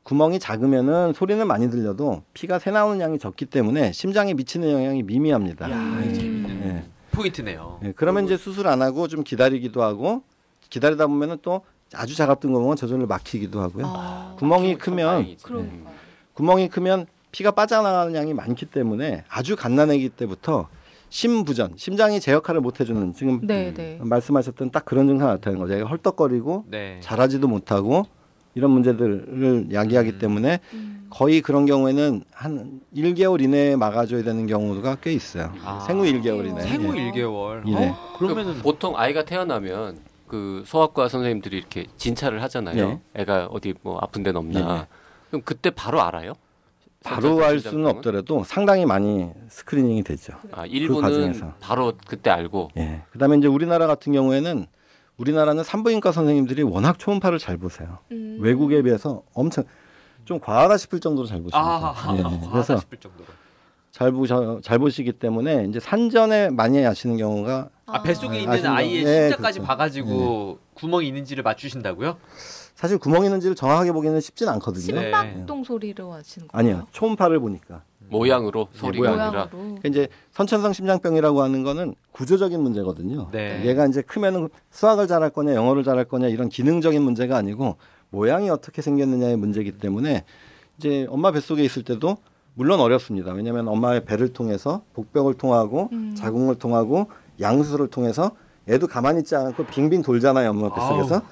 [0.05, 5.71] 구멍이 작으면은 소리는 많이 들려도 피가 새 나오는 양이 적기 때문에 심장에 미치는 영향이 미미합니다.
[5.71, 6.13] 야, 예.
[6.13, 6.85] 재밌는 예.
[7.11, 7.81] 포인트네요.
[7.85, 10.23] 예, 그러면 이제 수술 안 하고 좀 기다리기도 하고
[10.71, 11.63] 기다리다 보면은 또
[11.95, 13.87] 아주 작았던 구멍은 저절로 막히기도 하고요.
[13.87, 15.45] 아, 구멍이 참 크면 다행이지.
[15.45, 15.91] 그러니까.
[16.35, 20.69] 구멍이 크면 피가 빠져나가는 양이 많기 때문에 아주 갓난아기 때부터
[21.09, 23.99] 심부전, 심장이 제 역할을 못 해주는 지금 네, 네.
[24.01, 25.75] 말씀하셨던 딱 그런 증상 나타나는 거죠.
[25.75, 27.01] 얘가 헐떡거리고 네.
[27.03, 28.07] 잘하지도 못하고
[28.55, 30.19] 이런 문제들을 야기하기 음.
[30.19, 31.07] 때문에 음.
[31.11, 35.53] 거의 그런 경우에는 한 1개월 이내에 막아줘야 되는 경우가 꽤 있어요.
[35.63, 35.81] 아.
[35.81, 36.63] 생후 1개월 이내.
[36.63, 37.11] 생후 예.
[37.11, 37.67] 1개월.
[37.67, 37.91] 이내.
[37.91, 38.17] 어?
[38.19, 39.99] 그러면은 보통 아이가 태어나면
[40.33, 43.03] 그 소아과 선생님들이 이렇게 진찰을 하잖아요.
[43.13, 44.61] 애가 어디 뭐 아픈 데는 없나.
[44.61, 44.87] 네.
[45.29, 46.33] 그럼 그때 바로 알아요?
[47.05, 47.85] 바로 알 수는?
[47.87, 50.33] 없더라도 상당히 많이 스크리닝이 되죠.
[50.53, 51.53] 아, 그 일부는 과정에서.
[51.61, 53.03] 바로 그때 알고 예.
[53.11, 54.67] 그다음에 이제 우리나라 같은 경우에는
[55.19, 57.99] 우리나라는 산부인과 선생님들이 워낙 초음파를 잘 보세요.
[58.13, 58.39] 음.
[58.41, 59.65] 외국에 비해서 엄청
[60.25, 61.59] 좀 과하다 싶을 정도로 잘 보십니다.
[61.61, 62.23] 아, 예.
[62.23, 63.27] 그래서 그래서 싶을 정도로.
[63.93, 68.71] 잘 보셔 잘 보시기 때문에 이제 산전에 많이 아시는 경우가 아, 뱃속에 아, 있는 아시는
[68.71, 69.09] 아이의 거.
[69.11, 69.67] 예, 심장까지 그렇죠.
[69.69, 72.17] 봐가지고 구멍이 있는지를 맞추신다고요?
[72.75, 74.95] 사실 구멍이 있는지를 정확하게 보기는 쉽진 않거든요.
[74.99, 75.13] 네.
[75.13, 76.59] 심박동 소리로 하시는 거예요?
[76.59, 79.27] 아니요, 초음파를 보니까 모양으로 소리가 모양.
[79.27, 79.81] 아니라 모양으로.
[79.81, 83.29] 그러니까 이제 선천성 심장병이라고 하는 거는 구조적인 문제거든요.
[83.31, 83.63] 네.
[83.67, 87.77] 얘가 이제 크면은 수학을 잘할 거냐, 영어를 잘할 거냐 이런 기능적인 문제가 아니고
[88.09, 90.25] 모양이 어떻게 생겼느냐의 문제이기 때문에
[90.79, 92.17] 이제 엄마 뱃속에 있을 때도
[92.55, 93.33] 물론 어렵습니다.
[93.33, 96.15] 왜냐하면 엄마의 배를 통해서 복벽을 통하고 음.
[96.17, 97.09] 자궁을 통하고
[97.41, 98.33] 양수를 통해서
[98.69, 101.23] 애도 가만히 있지 않고 빙빙 돌잖아요, 엄마 뱃속에서.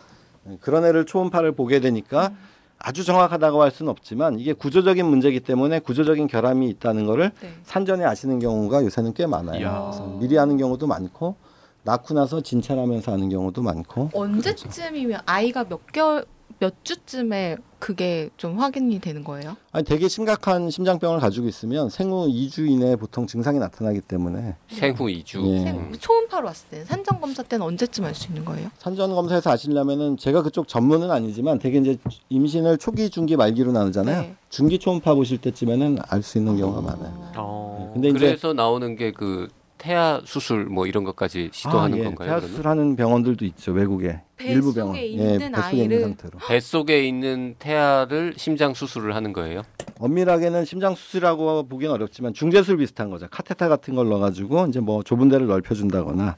[0.45, 2.33] 네, 그런 애를 초음파를 보게 되니까
[2.79, 7.53] 아주 정확하다고 할 수는 없지만 이게 구조적인 문제이기 때문에 구조적인 결함이 있다는 거를 네.
[7.63, 10.17] 산전에 아시는 경우가 요새는 꽤 많아요.
[10.19, 11.37] 미리 하는 경우도 많고
[11.83, 14.11] 낳고 나서 진찰하면서 하는 경우도 많고.
[14.15, 16.25] 언제쯤이면 아이가 몇 개월
[16.59, 19.57] 몇 주쯤에 그게 좀 확인이 되는 거예요?
[19.73, 25.47] 아니 되게 심각한 심장병을 가지고 있으면 생후 2주 이내에 보통 증상이 나타나기 때문에 생후 2주.
[25.47, 25.61] 예.
[25.61, 28.69] 생- 초음파로 왔을 때 산전 검사 때는 언제쯤 할수 있는 거예요?
[28.79, 31.97] 산전 검사에서 아시려면은 제가 그쪽 전문은 아니지만 되게 이제
[32.29, 34.21] 임신을 초기, 중기, 말기로 나누잖아요.
[34.23, 34.35] 네.
[34.51, 37.33] 중기 초음파 보실 때쯤에는 알 수 있는 경우가 많아요.
[37.37, 37.91] 어.
[37.95, 39.49] 근데 이제 그래서 나오는 게 그
[39.85, 42.05] 태아 수술 뭐 이런 것까지 시도하는 아, 예.
[42.05, 42.29] 건가요?
[42.29, 42.41] 그러면?
[42.41, 48.35] 태아 수술하는 병원들도 있죠 외국에 일부 병원 있는 뱃속에 아이를- 있는 상태로 뱃속에 있는 태아를
[48.37, 49.63] 심장 수술을 하는 거예요?
[49.99, 55.31] 엄밀하게는 심장 수술이라고 보기는 어렵지만 중재술 비슷한 거죠 카테타 같은 걸 넣어가지고 이제 뭐 좁은
[55.31, 56.37] 데를 넓혀준다거나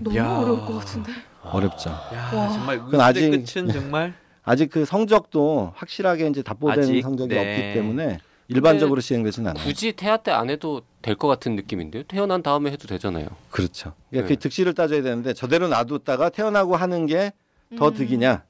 [0.00, 0.38] 너무 야.
[0.38, 1.12] 어려울 것 같은데.
[1.42, 2.48] 어렵죠 야, 와.
[2.48, 7.02] 정말 그건 아직- 끝은 정말 아직 그 성적도 확실하게 이제 답보된 아직?
[7.02, 7.40] 성적이 네.
[7.40, 9.64] 없기 때문에 일반적으로 시행되지는 않아요.
[9.64, 12.02] 굳이 태아 때 안 해도 될 것 같은 느낌인데요.
[12.04, 13.26] 태어난 다음에 해도 되잖아요.
[13.50, 13.92] 그렇죠.
[14.10, 14.34] 그러니까 네.
[14.34, 17.32] 그 득실을 따져야 되는데 저대로 놔뒀다가 태어나고 하는 게더
[17.88, 17.94] 음.
[17.94, 18.42] 득이냐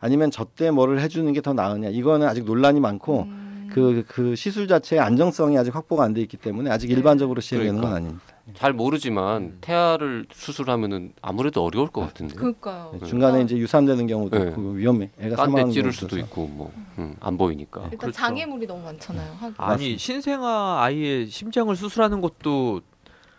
[0.00, 3.70] 아니면 저 때 뭐를 해주는 게 더 나으냐 이거는 아직 논란이 많고 음.
[3.72, 6.94] 그, 그 시술 자체의 안정성이 아직 확보가 안 돼 있기 때문에 아직 네.
[6.94, 7.96] 일반적으로 시행되는 건 그러니까.
[7.96, 8.24] 아닙니다.
[8.54, 9.58] 잘 모르지만 음.
[9.60, 12.34] 태아를 수술하면은 아무래도 어려울 것 같은데.
[12.34, 12.96] 그러니까요.
[13.00, 14.50] 네, 중간에 이제 유산되는 경우도 네.
[14.50, 15.10] 있고 위험해.
[15.20, 16.26] 애가 딴데 찌를 수도 있어서.
[16.26, 17.82] 있고 뭐안 보이니까.
[17.84, 18.16] 일단 그렇죠.
[18.16, 19.32] 장애물이 너무 많잖아요.
[19.38, 19.54] 하긴.
[19.58, 22.80] 아니 신생아 아이의 심장을 수술하는 것도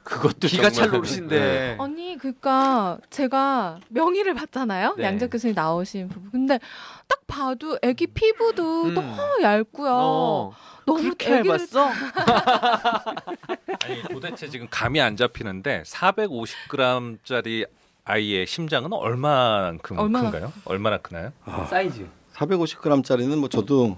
[0.03, 4.95] 그것도 기가 찰 노릇인데 아니 그러니까 제가 명의를 봤잖아요.
[4.97, 5.03] 네.
[5.03, 6.31] 양재 교수님 나오신 부분.
[6.31, 6.59] 근데
[7.07, 8.93] 딱 봐도 아기 피부도 음.
[8.95, 9.91] 너무 얇고요.
[9.93, 10.51] 어,
[10.85, 11.89] 너무 그렇게 애기를 얇았어?
[13.85, 17.67] 아니 도대체 지금 감이 안 잡히는데 450g짜리
[18.05, 20.51] 아이의 심장은 얼마만큼 얼마나- 큰가요?
[20.65, 21.31] 얼마나 크나요?
[21.69, 23.97] 사이즈 450g짜리는 뭐 저도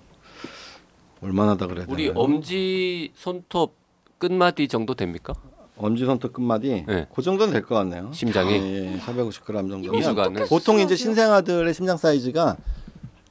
[1.21, 3.75] 얼마나다 그래야 되나 우리 엄지 손톱
[4.17, 5.33] 끝마디 정도 됩니까?
[5.81, 7.07] 엄지손톱 끝마디 네.
[7.13, 8.09] 그 정도는 될 것 같네요.
[8.13, 8.53] 심장이?
[8.53, 9.91] 예, 450g 정도.
[9.91, 12.55] 미수가는 보통 이제 신생아들의 심장 사이즈가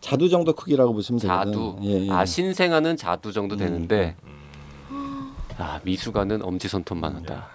[0.00, 1.44] 자두 정도 크기라고 보시면 되거든요.
[1.52, 1.76] 자두.
[1.82, 2.10] 예, 예.
[2.10, 3.58] 아 신생아는 자두 정도 음.
[3.58, 4.16] 되는데
[5.58, 7.48] 아 미수가는 엄지손톱만 한다.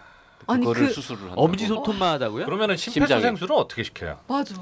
[0.48, 1.42] 아니, 그거를 그- 수술을 한다고.
[1.44, 2.46] 엄지 손톱만 하다고요?
[2.46, 3.08] 그러면은 심장이.
[3.08, 4.18] 심폐소생술은 어떻게 시켜요?
[4.28, 4.56] 맞아.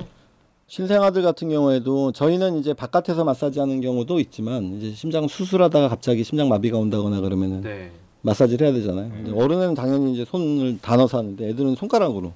[0.67, 6.77] 신생아들 같은 경우에도 저희는 이제 바깥에서 마사지하는 경우도 있지만 이제 심장 수술하다가 갑자기 심장 마비가
[6.77, 7.91] 온다거나 그러면은 네.
[8.23, 9.09] 마사지를 해야 되잖아요.
[9.09, 12.33] 근데 어른은 당연히 이제 손을 다 넣어서 하는데 애들은 손가락으로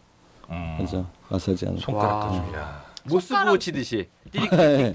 [0.49, 1.79] 음, 하죠 마사지하는.
[1.79, 1.85] 거.
[1.85, 2.19] 손가락 와.
[2.27, 2.55] 가지고.
[2.57, 2.87] 야.
[3.05, 4.49] 못 쓰고 손가락- 치듯이 띠딕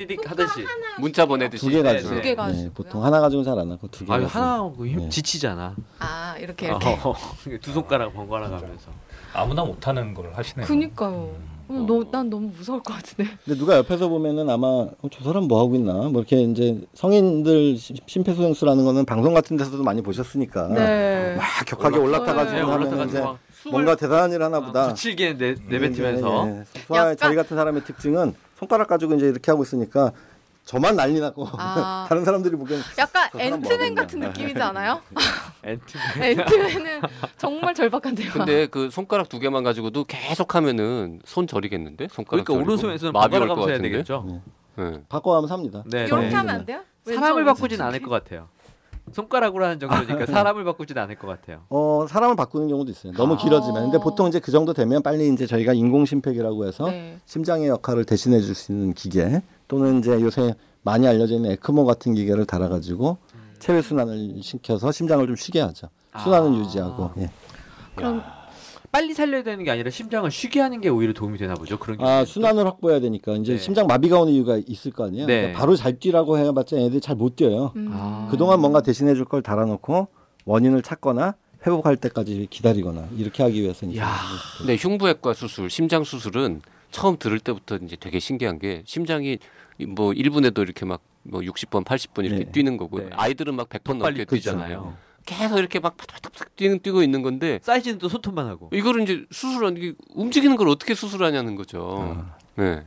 [0.07, 0.64] 띠딕 하듯이.
[1.00, 2.14] 문자 보내듯이 두 개 가지고.
[2.14, 2.64] 두개 가지고요?
[2.68, 4.07] 네, 보통 하나 가지고는 잘 안 하고 두 개.
[4.12, 4.28] 가지고.
[4.31, 5.09] 하나 하고 힘 네.
[5.09, 5.74] 지치잖아.
[5.98, 6.87] 아 이렇게 이렇게.
[7.02, 7.14] 어,
[7.62, 8.90] 두 손가락 번갈아 가면서.
[9.33, 10.66] 아무나 못하는 걸 하시네요.
[10.66, 11.35] 그니까요.
[11.80, 13.30] 어, 너, 난 너무 무서울 것 같은데.
[13.44, 17.76] 근데 누가 옆에서 보면은 아마 어, 저 사람 뭐 하고 있나 뭐 이렇게 이제 성인들
[17.76, 21.37] 심- 심폐소생술하는 거는 방송 같은 데서도 많이 보셨으니까 네.
[21.37, 23.22] 막 격하게 올라타가 지고 네, 하면 이제
[23.70, 24.88] 뭔가 대단한 일 하나 보다.
[24.88, 26.48] 거칠게 내, 내뱉으면서.
[26.48, 26.64] 예, 예.
[26.87, 30.12] 소아 약간- 저희 같은 사람의 특징은 손가락 가지고 이제 이렇게 하고 있으니까
[30.64, 32.07] 저만 난리 나고 아.
[32.09, 34.01] 다른 사람들이 보기엔 약간 앤트맨 하겠냐.
[34.03, 35.01] 같은 느낌이지 않아요?
[35.64, 36.38] 앤트맨.
[36.40, 37.01] 앤트맨은
[37.37, 38.33] 정말 절박한 대화.
[38.33, 42.09] 근데 그 손가락 두 개만 가지고도 계속 하면은 손 저리겠는데?
[42.12, 42.64] 손가락 그러니까 저리고.
[42.72, 43.83] 오른손에서는 마비 올것 같은데?
[43.90, 44.40] 되겠죠.
[44.77, 45.03] 네.
[45.09, 45.83] 바꿔가면 삽니다.
[45.87, 46.05] 네.
[46.05, 46.35] 이렇게 네.
[46.35, 46.81] 하면 안 돼요?
[47.05, 48.48] 사람을 바꾸진 않을 것 같아요.
[49.12, 51.62] 손가락으로 하는 정도니까 사람을 바꾸진 않을 것 같아요.
[51.68, 53.12] 어 사람을 바꾸는 경우도 있어요.
[53.14, 53.37] 너무 아.
[53.37, 53.83] 길어지면.
[53.90, 57.18] 근데 보통 이제 그 정도 되면 빨리 이제 저희가 인공심폐기라고 해서 네.
[57.27, 62.12] 심장의 역할을 대신해 줄 수 있는 기계 또는 이제 요새 많이 알려져 있는 에크모 같은
[62.12, 63.16] 기계를 달아가지고
[63.58, 65.88] 체외 순환을 시켜서 심장을 좀 쉬게 하죠.
[66.22, 66.58] 순환은 아.
[66.58, 67.11] 유지하고.
[67.16, 67.30] 예.
[67.94, 68.22] 그럼
[68.90, 71.78] 빨리 살려야 되는 게 아니라 심장을 쉬게 하는 게 오히려 도움이 되나 보죠.
[71.78, 72.04] 그런 게.
[72.04, 73.58] 아 순환을 확보해야 되니까 이제 네.
[73.58, 75.26] 심장 마비가 오는 이유가 있을 거 아니에요.
[75.26, 75.37] 네.
[75.40, 77.72] 그러니까 바로 잘 뛰라고 해봤자 애들이 잘 못 뛰어요.
[77.76, 77.88] 음.
[77.94, 78.28] 아.
[78.30, 80.08] 그동안 뭔가 대신해 줄 걸 달아놓고
[80.44, 81.35] 원인을 찾거나
[81.66, 84.02] 회복할 때까지 기다리거나 이렇게 하기 위해서니까.
[84.04, 84.16] 야.
[84.58, 89.38] 근데 흉부외과 수술, 심장 수술은 처음 들을 때부터 이제 되게 신기한 게 심장이
[89.87, 92.53] 뭐 1분에도 이렇게 막 뭐 60번, 80번 이렇게 네.
[92.53, 93.09] 뛰는 거고 네.
[93.12, 94.25] 아이들은 막 100번 빨리 넘게.
[94.25, 94.97] 뛰잖아요.
[95.25, 98.71] 계속 이렇게 막 팍팍팍 뛰는 뛰고 있는 건데 사이즈는 또 손톱만 하고.
[98.73, 102.16] 이거를 이제 수술한 게 움직이는 걸 어떻게 수술하냐는 거죠.
[102.16, 102.37] 아.
[102.57, 102.85] 네.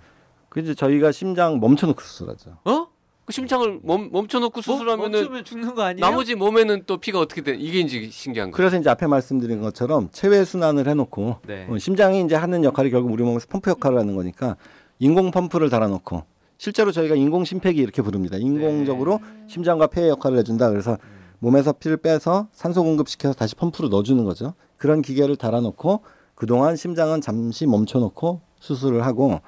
[0.50, 2.58] 그 이제 저희가 심장 멈춰놓고 수술하죠.
[2.66, 2.88] 어?
[3.24, 6.06] 그 심장을 멈, 멈춰놓고 수술하면은 멈추면 죽는 거 아니에요?
[6.06, 7.56] 나머지 몸에는 또 피가 어떻게 돼?
[7.56, 8.56] 이게 이제 신기한 거예요.
[8.56, 11.68] 그래서 이제 앞에 말씀드린 것처럼 체외 순환을 해놓고 네.
[11.70, 14.58] 어, 심장이 이제 하는 역할이 결국 우리 몸에서 펌프 역할을 하는 거니까
[15.00, 18.38] 인공 펌프를 달아놓고 실제로 저희가 인공 심폐기 이렇게 부릅니다.
[18.38, 20.70] 인공적으로 심장과 폐의 역할을 해준다.
[20.70, 20.98] 그래서
[21.40, 24.54] 몸에서 피를 빼서 산소 공급시켜서 다시 펌프로 넣어주는 거죠.
[24.78, 26.02] 그런 기계를 달아놓고
[26.34, 29.40] 그동안 심장은 잠시 멈춰놓고 수술을 하고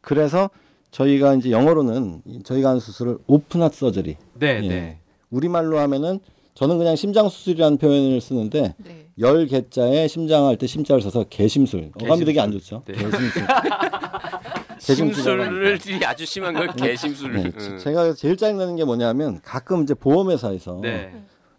[0.00, 0.50] 그래서
[0.90, 4.68] 저희가 이제 영어로는 이- 저희가 하는 수술을 오픈핫 서저리 네, 예.
[4.68, 4.98] 네.
[5.30, 6.20] 우리말로 하면은
[6.54, 9.08] 저는 그냥 심장 수술이라는 표현을 쓰는데 네.
[9.18, 11.90] 열 개자에 심장 할 때 심자를 써서 개심술.
[12.02, 12.82] 어감이 되게 안 좋죠.
[12.86, 12.94] 네.
[12.94, 13.42] 개심술.
[14.78, 17.32] 심술을 아주 심한 걸 개심술.
[17.32, 17.78] 네, 응.
[17.78, 21.12] 제가 제일 짜증나는 게 뭐냐면 가끔 이제 보험회사에서 네.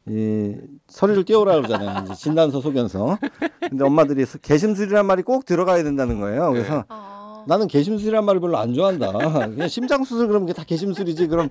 [0.07, 0.55] 이
[0.87, 2.05] 서류를 띄워라 그러잖아요.
[2.05, 3.17] 이제 진단서 소견서.
[3.59, 6.51] 근데 엄마들이 개심술이란 말이 꼭 들어가야 된다는 거예요.
[6.51, 7.43] 그래서 아.
[7.47, 9.11] 나는 개심술이란 말을 별로 안 좋아한다.
[9.49, 11.27] 그냥 심장 수술 그러면 다 개심술이지.
[11.27, 11.49] 그럼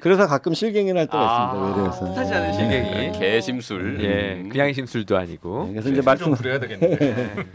[0.00, 1.78] 그래서 가끔 실갱이를 할 때가 있습니다.
[1.78, 2.14] 외래에서.
[2.14, 3.18] 뜻하지 않은 실갱이.
[3.18, 3.98] 개심술.
[4.02, 5.64] 예, 음, 그냥 심술도 아니고.
[5.66, 7.46] 네, 그래서 이제 좀 말씀 부려야 되겠는데.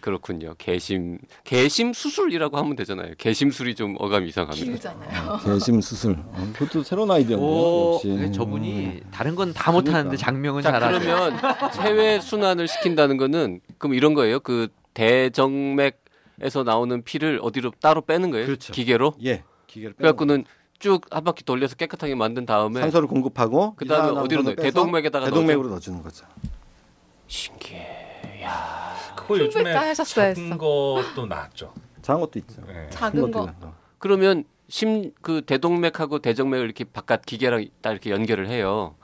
[0.00, 0.54] 그렇군요.
[0.58, 3.14] 개심 개심 수술이라고 하면 되잖아요.
[3.18, 4.64] 개심술이 좀 어감이 이상합니다.
[4.64, 5.38] 길잖아요.
[5.44, 6.12] 개심 수술.
[6.18, 7.94] 어, 그것도 새로운 아이디어네요.
[7.94, 8.08] 역시.
[8.08, 10.16] 네, 저분이 다른 건 다 못하는데 그러니까.
[10.24, 10.98] 장명은 자 잘하죠.
[11.00, 11.38] 그러면
[11.72, 14.40] 체외 순환을 시킨다는 거는 그럼 이런 거예요.
[14.40, 18.46] 그 대정맥에서 나오는 피를 어디로 따로 빼는 거예요.
[18.46, 18.72] 그렇죠.
[18.72, 19.14] 기계로.
[19.24, 19.42] 예.
[19.66, 20.44] 기계를 빼는 그래갖고는
[20.78, 24.56] 쭉한 바퀴 돌려서 깨끗하게 만든 다음에 산소를 공급하고 그다음에 어디로 넣어요?
[24.56, 26.26] 대동맥에다가 대동맥으로 넣어주는 거죠.
[27.28, 28.42] 신기해.
[29.22, 30.58] 그거 요즘에 하셨어야 작은 했어.
[30.58, 31.72] 것도 나왔죠.
[32.02, 32.62] 작은 것도 있죠.
[32.66, 32.88] 네.
[32.90, 33.52] 작은 거.
[33.98, 38.94] 그러면 심 그 대동맥하고 대정맥을 이렇게 바깥 기계랑 딱 이렇게 연결을 해요.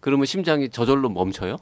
[0.00, 1.56] 그러면 심장이 저절로 멈춰요?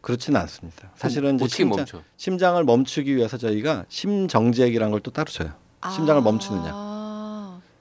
[0.00, 0.90] 그렇지는 않습니다.
[0.96, 2.02] 사실은 이제 어떻게 심장, 멈춰?
[2.16, 5.52] 심장을 멈추기 위해서 저희가 심정지액이라는 걸 또 따로 쳐요.
[5.92, 6.93] 심장을 멈추느냐.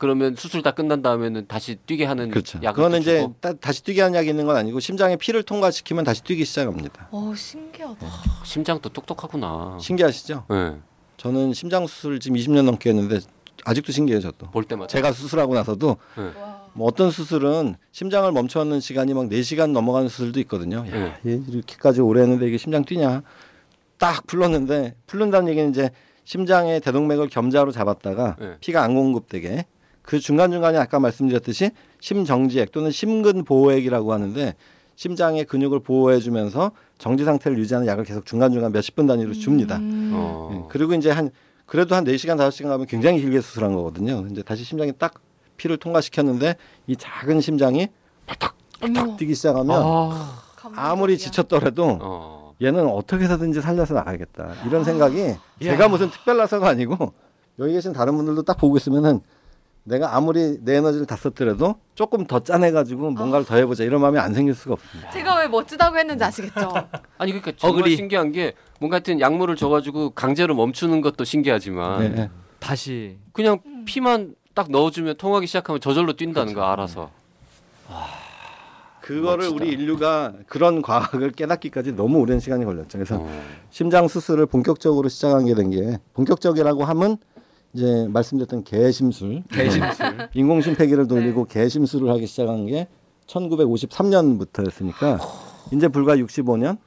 [0.04, 0.06] 아.
[0.06, 2.60] 그러면 수술 다 끝난 다음에는 다시 뛰게 하는 그렇죠.
[2.62, 3.28] 약을 그거는 또 이제?
[3.40, 7.08] 따, 다시 뛰게 하는 약이 있는 건 아니고 심장에 피를 통과시키면 다시 뛰기 시작합니다.
[7.12, 8.08] 어 신기하다.
[8.44, 9.78] 심장도 똑똑하구나.
[9.80, 10.46] 신기하시죠?
[10.50, 10.76] 네.
[11.18, 13.20] 저는 심장 수술 지금 20년 넘게 했는데
[13.66, 14.52] 아직도 신기해요, 저도.
[14.52, 14.88] 볼 때마다.
[14.88, 16.64] 제가 수술하고 나서도 와.
[16.74, 20.84] 뭐 어떤 수술은 심장을 멈춰놓는 시간이 막 4시간 넘어가는 수술도 있거든요.
[20.84, 21.00] 네.
[21.02, 23.22] 야, 얘 이렇게까지 오래 했는데 이게 심장 뛰냐?
[23.98, 25.92] 딱 풀렀는데 풀른다는 얘기는 이제
[26.26, 28.58] 심장의 대동맥을 겸자로 잡았다가 네.
[28.60, 29.66] 피가 안 공급되게
[30.04, 34.54] 그 중간중간에 아까 말씀드렸듯이 심정지액 또는 심근보호액이라고 하는데
[34.96, 39.78] 심장의 근육을 보호해 주면서 정지 상태를 유지하는 약을 계속 중간중간 몇십 분 단위로 줍니다.
[39.78, 40.12] 음.
[40.14, 40.52] 어.
[40.54, 41.32] 예, 그리고 이제 한
[41.66, 44.28] 그래도 한 4시간 5시간 가면 굉장히 길게 수술한 거거든요.
[44.30, 45.16] 이제 다시 심장이 딱
[45.58, 47.88] 피를 통과시켰는데 이 작은 심장이
[48.82, 50.44] 어머, 뛰기 시작하면 아.
[50.76, 51.18] 아무리.
[51.18, 52.54] 지쳤더라도 어.
[52.62, 54.54] 얘는 어떻게 해서든지 살려서 나가겠다.
[54.68, 57.14] 이런 생각이 제가 무슨 특별나서가 아니고
[57.60, 59.22] 여기 계신 다른 분들도 딱 보고 있으면은
[59.86, 64.34] 내가 아무리 내 에너지를 다 썼더라도 조금 더 짜내가지고 뭔가를 더 해보자 이런 마음이 안
[64.34, 65.10] 생길 수가 없습니다.
[65.12, 66.72] 제가 왜 멋지다고 했는지 아시겠죠?
[67.18, 67.96] 아니 그러니까 정말 어글이.
[67.98, 72.30] 신기한 게 뭔가 하여튼 약물을 줘가지고 강제로 멈추는 것도 신기하지만 네, 네.
[72.60, 77.10] 다시 그냥 피만 딱 넣어주면 통하기 시작하면 저절로 뛴다는 거 알아서.
[79.02, 79.56] 그거를 멋지다.
[79.56, 82.98] 우리 인류가 그런 과학을 깨닫기까지 너무 오랜 시간이 걸렸죠.
[82.98, 83.42] 그래서 어.
[83.70, 87.18] 심장 수술을 본격적으로 시작하게 된 게 본격적이라고 하면
[87.74, 90.30] 이제 말씀드렸던 개심술, 개심술.
[90.34, 92.88] 인공심폐기를 돌리고 개심술을 하기 시작한 게
[93.28, 95.20] 1953년부터였으니까
[95.72, 96.78] 이제 불과 65년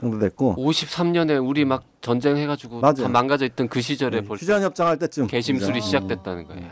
[0.00, 2.94] 정도 됐고 53년에 우리 막 전쟁 해가지고 맞아요.
[2.94, 5.86] 다 망가져 있던 그 시절에 네, 벌써 휴전 협정할 때쯤 개심술이 그죠?
[5.86, 6.70] 시작됐다는 거예요.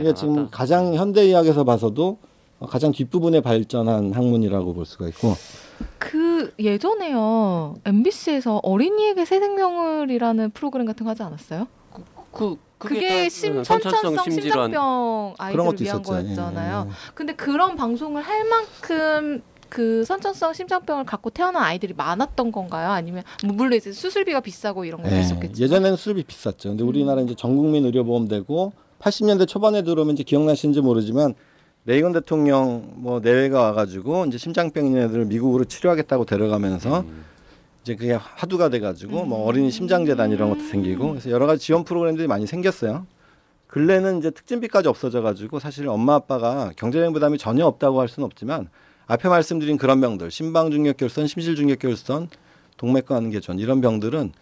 [0.00, 2.18] 이게 지금 가장 현대의학에서 봐서도
[2.68, 5.34] 가장 뒷부분에 발전한 학문이라고 볼 수가 있고
[5.98, 11.66] 그 예전에요 MBC에서 어린이에게 새 생명을이라는 프로그램 같은 거 하지 않았어요?
[12.32, 14.70] 그 그게 다, 심, 어, 선천성 심질환.
[14.70, 16.18] 심장병 아이들을 위한 있었죠.
[16.18, 16.86] 예, 거였잖아요.
[16.88, 16.92] 예.
[17.14, 22.90] 근데 그런 방송을 할 만큼 그 선천성 심장병을 갖고 태어난 아이들이 많았던 건가요?
[22.90, 25.62] 아니면 뭐 물론 이제 수술비가 비싸고 이런 것도 예, 있었겠죠.
[25.62, 26.70] 예전에는 수술비 비쌌죠.
[26.70, 31.34] 근데 우리나라 이제 전국민 의료보험 되고 80년대 초반에 들어오면 이제 기억나시는지 모르지만
[31.84, 37.24] 레이건 대통령 뭐 내외가 와가지고 이제 심장병 있는 애들 미국으로 치료하겠다고 데려가면서 음.
[37.88, 42.28] 이제 그게 화두가 돼가지고 뭐 어린이 심장재단 이런 것도 생기고 그래서 여러 가지 지원 프로그램들이
[42.28, 43.06] 많이 생겼어요.
[43.66, 48.68] 근래는 이제 특진비까지 없어져가지고 사실 엄마 아빠가 경제적인 부담이 전혀 없다고 할 수는 없지만
[49.06, 52.28] 앞에 말씀드린 그런 병들 심방중격결선, 심실중격결선,
[52.76, 54.32] 동맥관계전 이런 병들은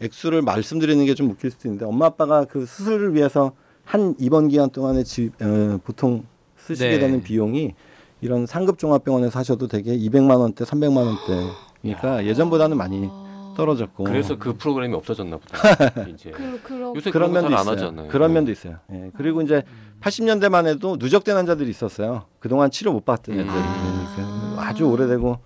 [0.00, 3.52] 액수를 말씀드리는 게 좀 웃길 수도 있는데 엄마 아빠가 그 수술을 위해서
[3.84, 6.24] 한 입원 기간 동안에 지, 어, 보통
[6.56, 6.98] 쓰시게 네.
[6.98, 7.74] 되는 비용이
[8.20, 11.52] 이런 상급 종합병원에서 하셔도 되게 200만 원대, 300만 원대
[11.84, 13.54] 니까 예전보다는 많이 아.
[13.56, 16.08] 떨어졌고 그래서 그 프로그램이 없어졌나 보다.
[16.08, 17.72] 이제 그 그런 요새 그런 그런 면도 있어요.
[17.72, 18.08] 하잖아요.
[18.08, 18.34] 그런 네.
[18.34, 18.76] 면도 있어요.
[18.92, 19.10] 예.
[19.16, 19.62] 그리고 이제
[20.00, 22.24] 80년대만 해도 누적된 환자들이 있었어요.
[22.38, 23.50] 그동안 치료 못 받던 애들.
[23.50, 24.14] 아.
[24.16, 25.38] 그러니까 아주 오래되고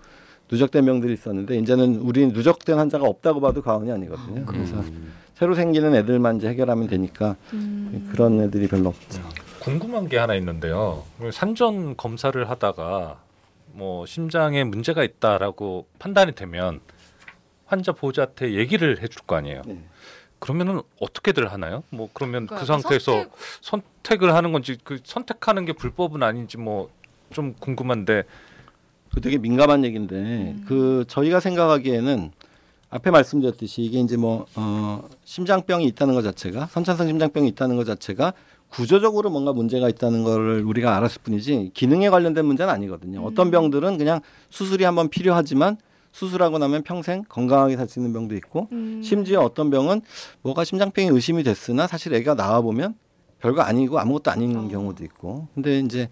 [0.49, 4.45] 누적된 병들이 있었는데 이제는 우리 누적된 환자가 없다고 봐도 과언이 아니거든요.
[4.45, 5.11] 그래서 음.
[5.33, 8.09] 새로 생기는 애들만 이제 해결하면 되니까 음.
[8.11, 9.21] 그런 애들이 별로 없죠.
[9.59, 11.03] 궁금한 게 하나 있는데요.
[11.31, 13.19] 산전 검사를 하다가
[13.77, 16.79] 뭐 심장에 문제가 있다라고 판단이 되면
[17.67, 19.61] 환자 보호자한테 얘기를 해줄 거 아니에요.
[19.67, 19.83] 네.
[20.39, 21.83] 그러면은 어떻게들 하나요?
[21.91, 26.57] 뭐 그러면 그러니까 그 상태에서 선택- 선택 을 하는 건지 그 선택하는 게 불법은 아닌지
[26.57, 26.89] 뭐
[27.33, 28.23] 좀 궁금한데
[29.13, 30.63] 그 되게 민감한 얘기인데 음.
[30.65, 32.31] 그 저희가 생각하기에는
[32.89, 38.31] 앞에 말씀드렸듯이 이게 이제 뭐 어, 심장병이 있다는 것 자체가 선천성 심장병이 있다는 것 자체가
[38.69, 43.23] 구조적으로 뭔가 문제가 있다는 거를 우리가 알았을 뿐이지 기능에 관련된 문제는 아니거든요.
[43.23, 45.77] 어떤 병들은 그냥 수술이 한번 필요하지만
[46.11, 49.01] 수술하고 나면 평생 건강하게 살 수 있는 병도 있고 음.
[49.03, 50.01] 심지어 어떤 병은
[50.41, 52.95] 뭐가 심장병이 의심이 됐으나 사실 애가 나와 보면
[53.39, 54.67] 별거 아니고 아무것도 아닌 어.
[54.67, 55.47] 경우도 있고.
[55.53, 56.09] 근데 이제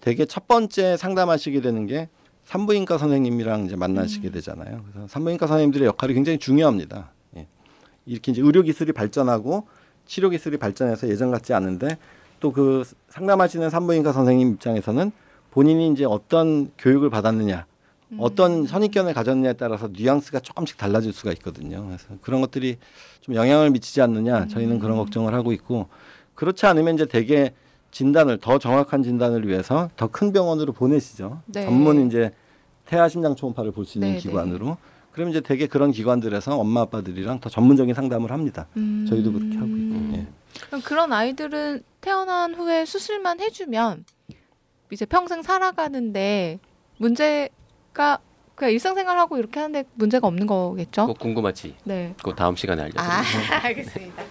[0.00, 2.08] 되게 첫 번째 상담하시게 되는 게
[2.44, 4.84] 산부인과 선생님이랑 이제 만나시게 되잖아요.
[4.92, 7.10] 그래서 산부인과 선생님들의 역할이 굉장히 중요합니다.
[7.36, 7.48] 예.
[8.04, 9.66] 이렇게 이제 의료 기술이 발전하고
[10.06, 11.98] 치료 기술이 발전해서 예전 같지 않은데
[12.40, 15.10] 또 그 상담하시는 산부인과 선생님 입장에서는
[15.50, 17.64] 본인이 이제 어떤 교육을 받았느냐,
[18.18, 21.84] 어떤 선입견을 가졌느냐에 따라서 뉘앙스가 조금씩 달라질 수가 있거든요.
[21.86, 22.76] 그래서 그런 것들이
[23.22, 25.88] 좀 영향을 미치지 않느냐 저희는 그런 걱정을 하고 있고
[26.34, 27.52] 그렇지 않으면 이제 대개
[27.90, 31.40] 진단을 더 정확한 진단을 위해서 더 큰 병원으로 보내시죠.
[31.46, 31.64] 네.
[31.64, 32.30] 전문 이제
[32.84, 34.76] 태아 심장 초음파를 볼 수 있는 네, 기관으로.
[35.16, 38.66] 그럼 이제 대개 그런 기관들에서 엄마 아빠들이랑 더 전문적인 상담을 합니다.
[38.76, 39.06] 음.
[39.08, 40.14] 저희도 그렇게 하고 있고.
[40.18, 40.26] 예.
[40.66, 44.04] 그럼 그런 아이들은 태어난 후에 수술만 해주면
[44.92, 46.58] 이제 평생 살아가는데
[46.98, 48.18] 문제가
[48.54, 51.06] 그냥 일상생활하고 이렇게 하는데 문제가 없는 거겠죠?
[51.06, 51.76] 그거 궁금하지?
[51.84, 52.12] 네.
[52.18, 53.10] 그거 다음 시간에 알려드릴게요.
[53.10, 54.22] 아, 알겠습니다.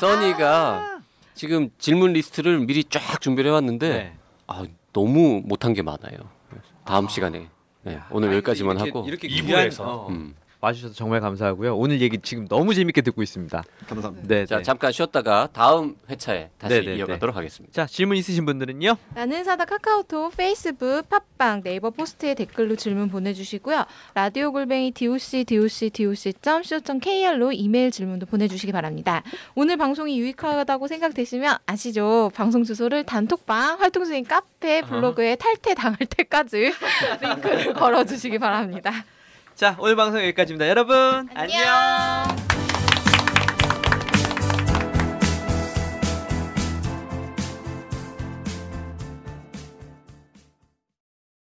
[0.00, 1.00] 써니가
[1.32, 4.16] 지금 질문 리스트를 미리 쫙 준비를 해왔는데 네.
[4.48, 6.18] 아, 너무 못한 게 많아요.
[6.84, 7.48] 다음 시간에
[7.84, 9.82] 네, 오늘 여기까지만 이렇게, 하고 이렇게 이부에서.
[9.84, 10.06] 귀한- 어.
[10.08, 10.34] 음.
[10.64, 11.76] 와주셔서 정말 감사하고요.
[11.76, 13.62] 오늘 얘기 지금 너무 재밌게 듣고 있습니다.
[13.88, 14.28] 감사합니다.
[14.28, 14.62] 네, 자 네.
[14.62, 16.96] 잠깐 쉬었다가 다음 회차에 다시 네네네.
[16.96, 17.72] 이어가도록 하겠습니다.
[17.72, 18.96] 자 질문 있으신 분들은요.
[19.14, 23.84] 나는 의사다 카카오톡, 페이스북, 팟빵, 네이버 포스트에 댓글로 질문 보내주시고요.
[24.14, 26.32] 라디오 골뱅이 doc doc doc
[26.68, 29.22] co kr로 이메일 질문도 보내주시기 바랍니다.
[29.54, 32.30] 오늘 방송이 유익하다고 생각되시면 아시죠?
[32.34, 36.72] 방송 주소를 단톡방, 활동 중인 카페, 블로그에 탈퇴 당할 때까지
[37.20, 39.04] 링크를 걸어주시기 바랍니다.
[39.54, 40.68] 자 오늘 방송 여기까지입니다.
[40.68, 42.43] 여러분 안녕.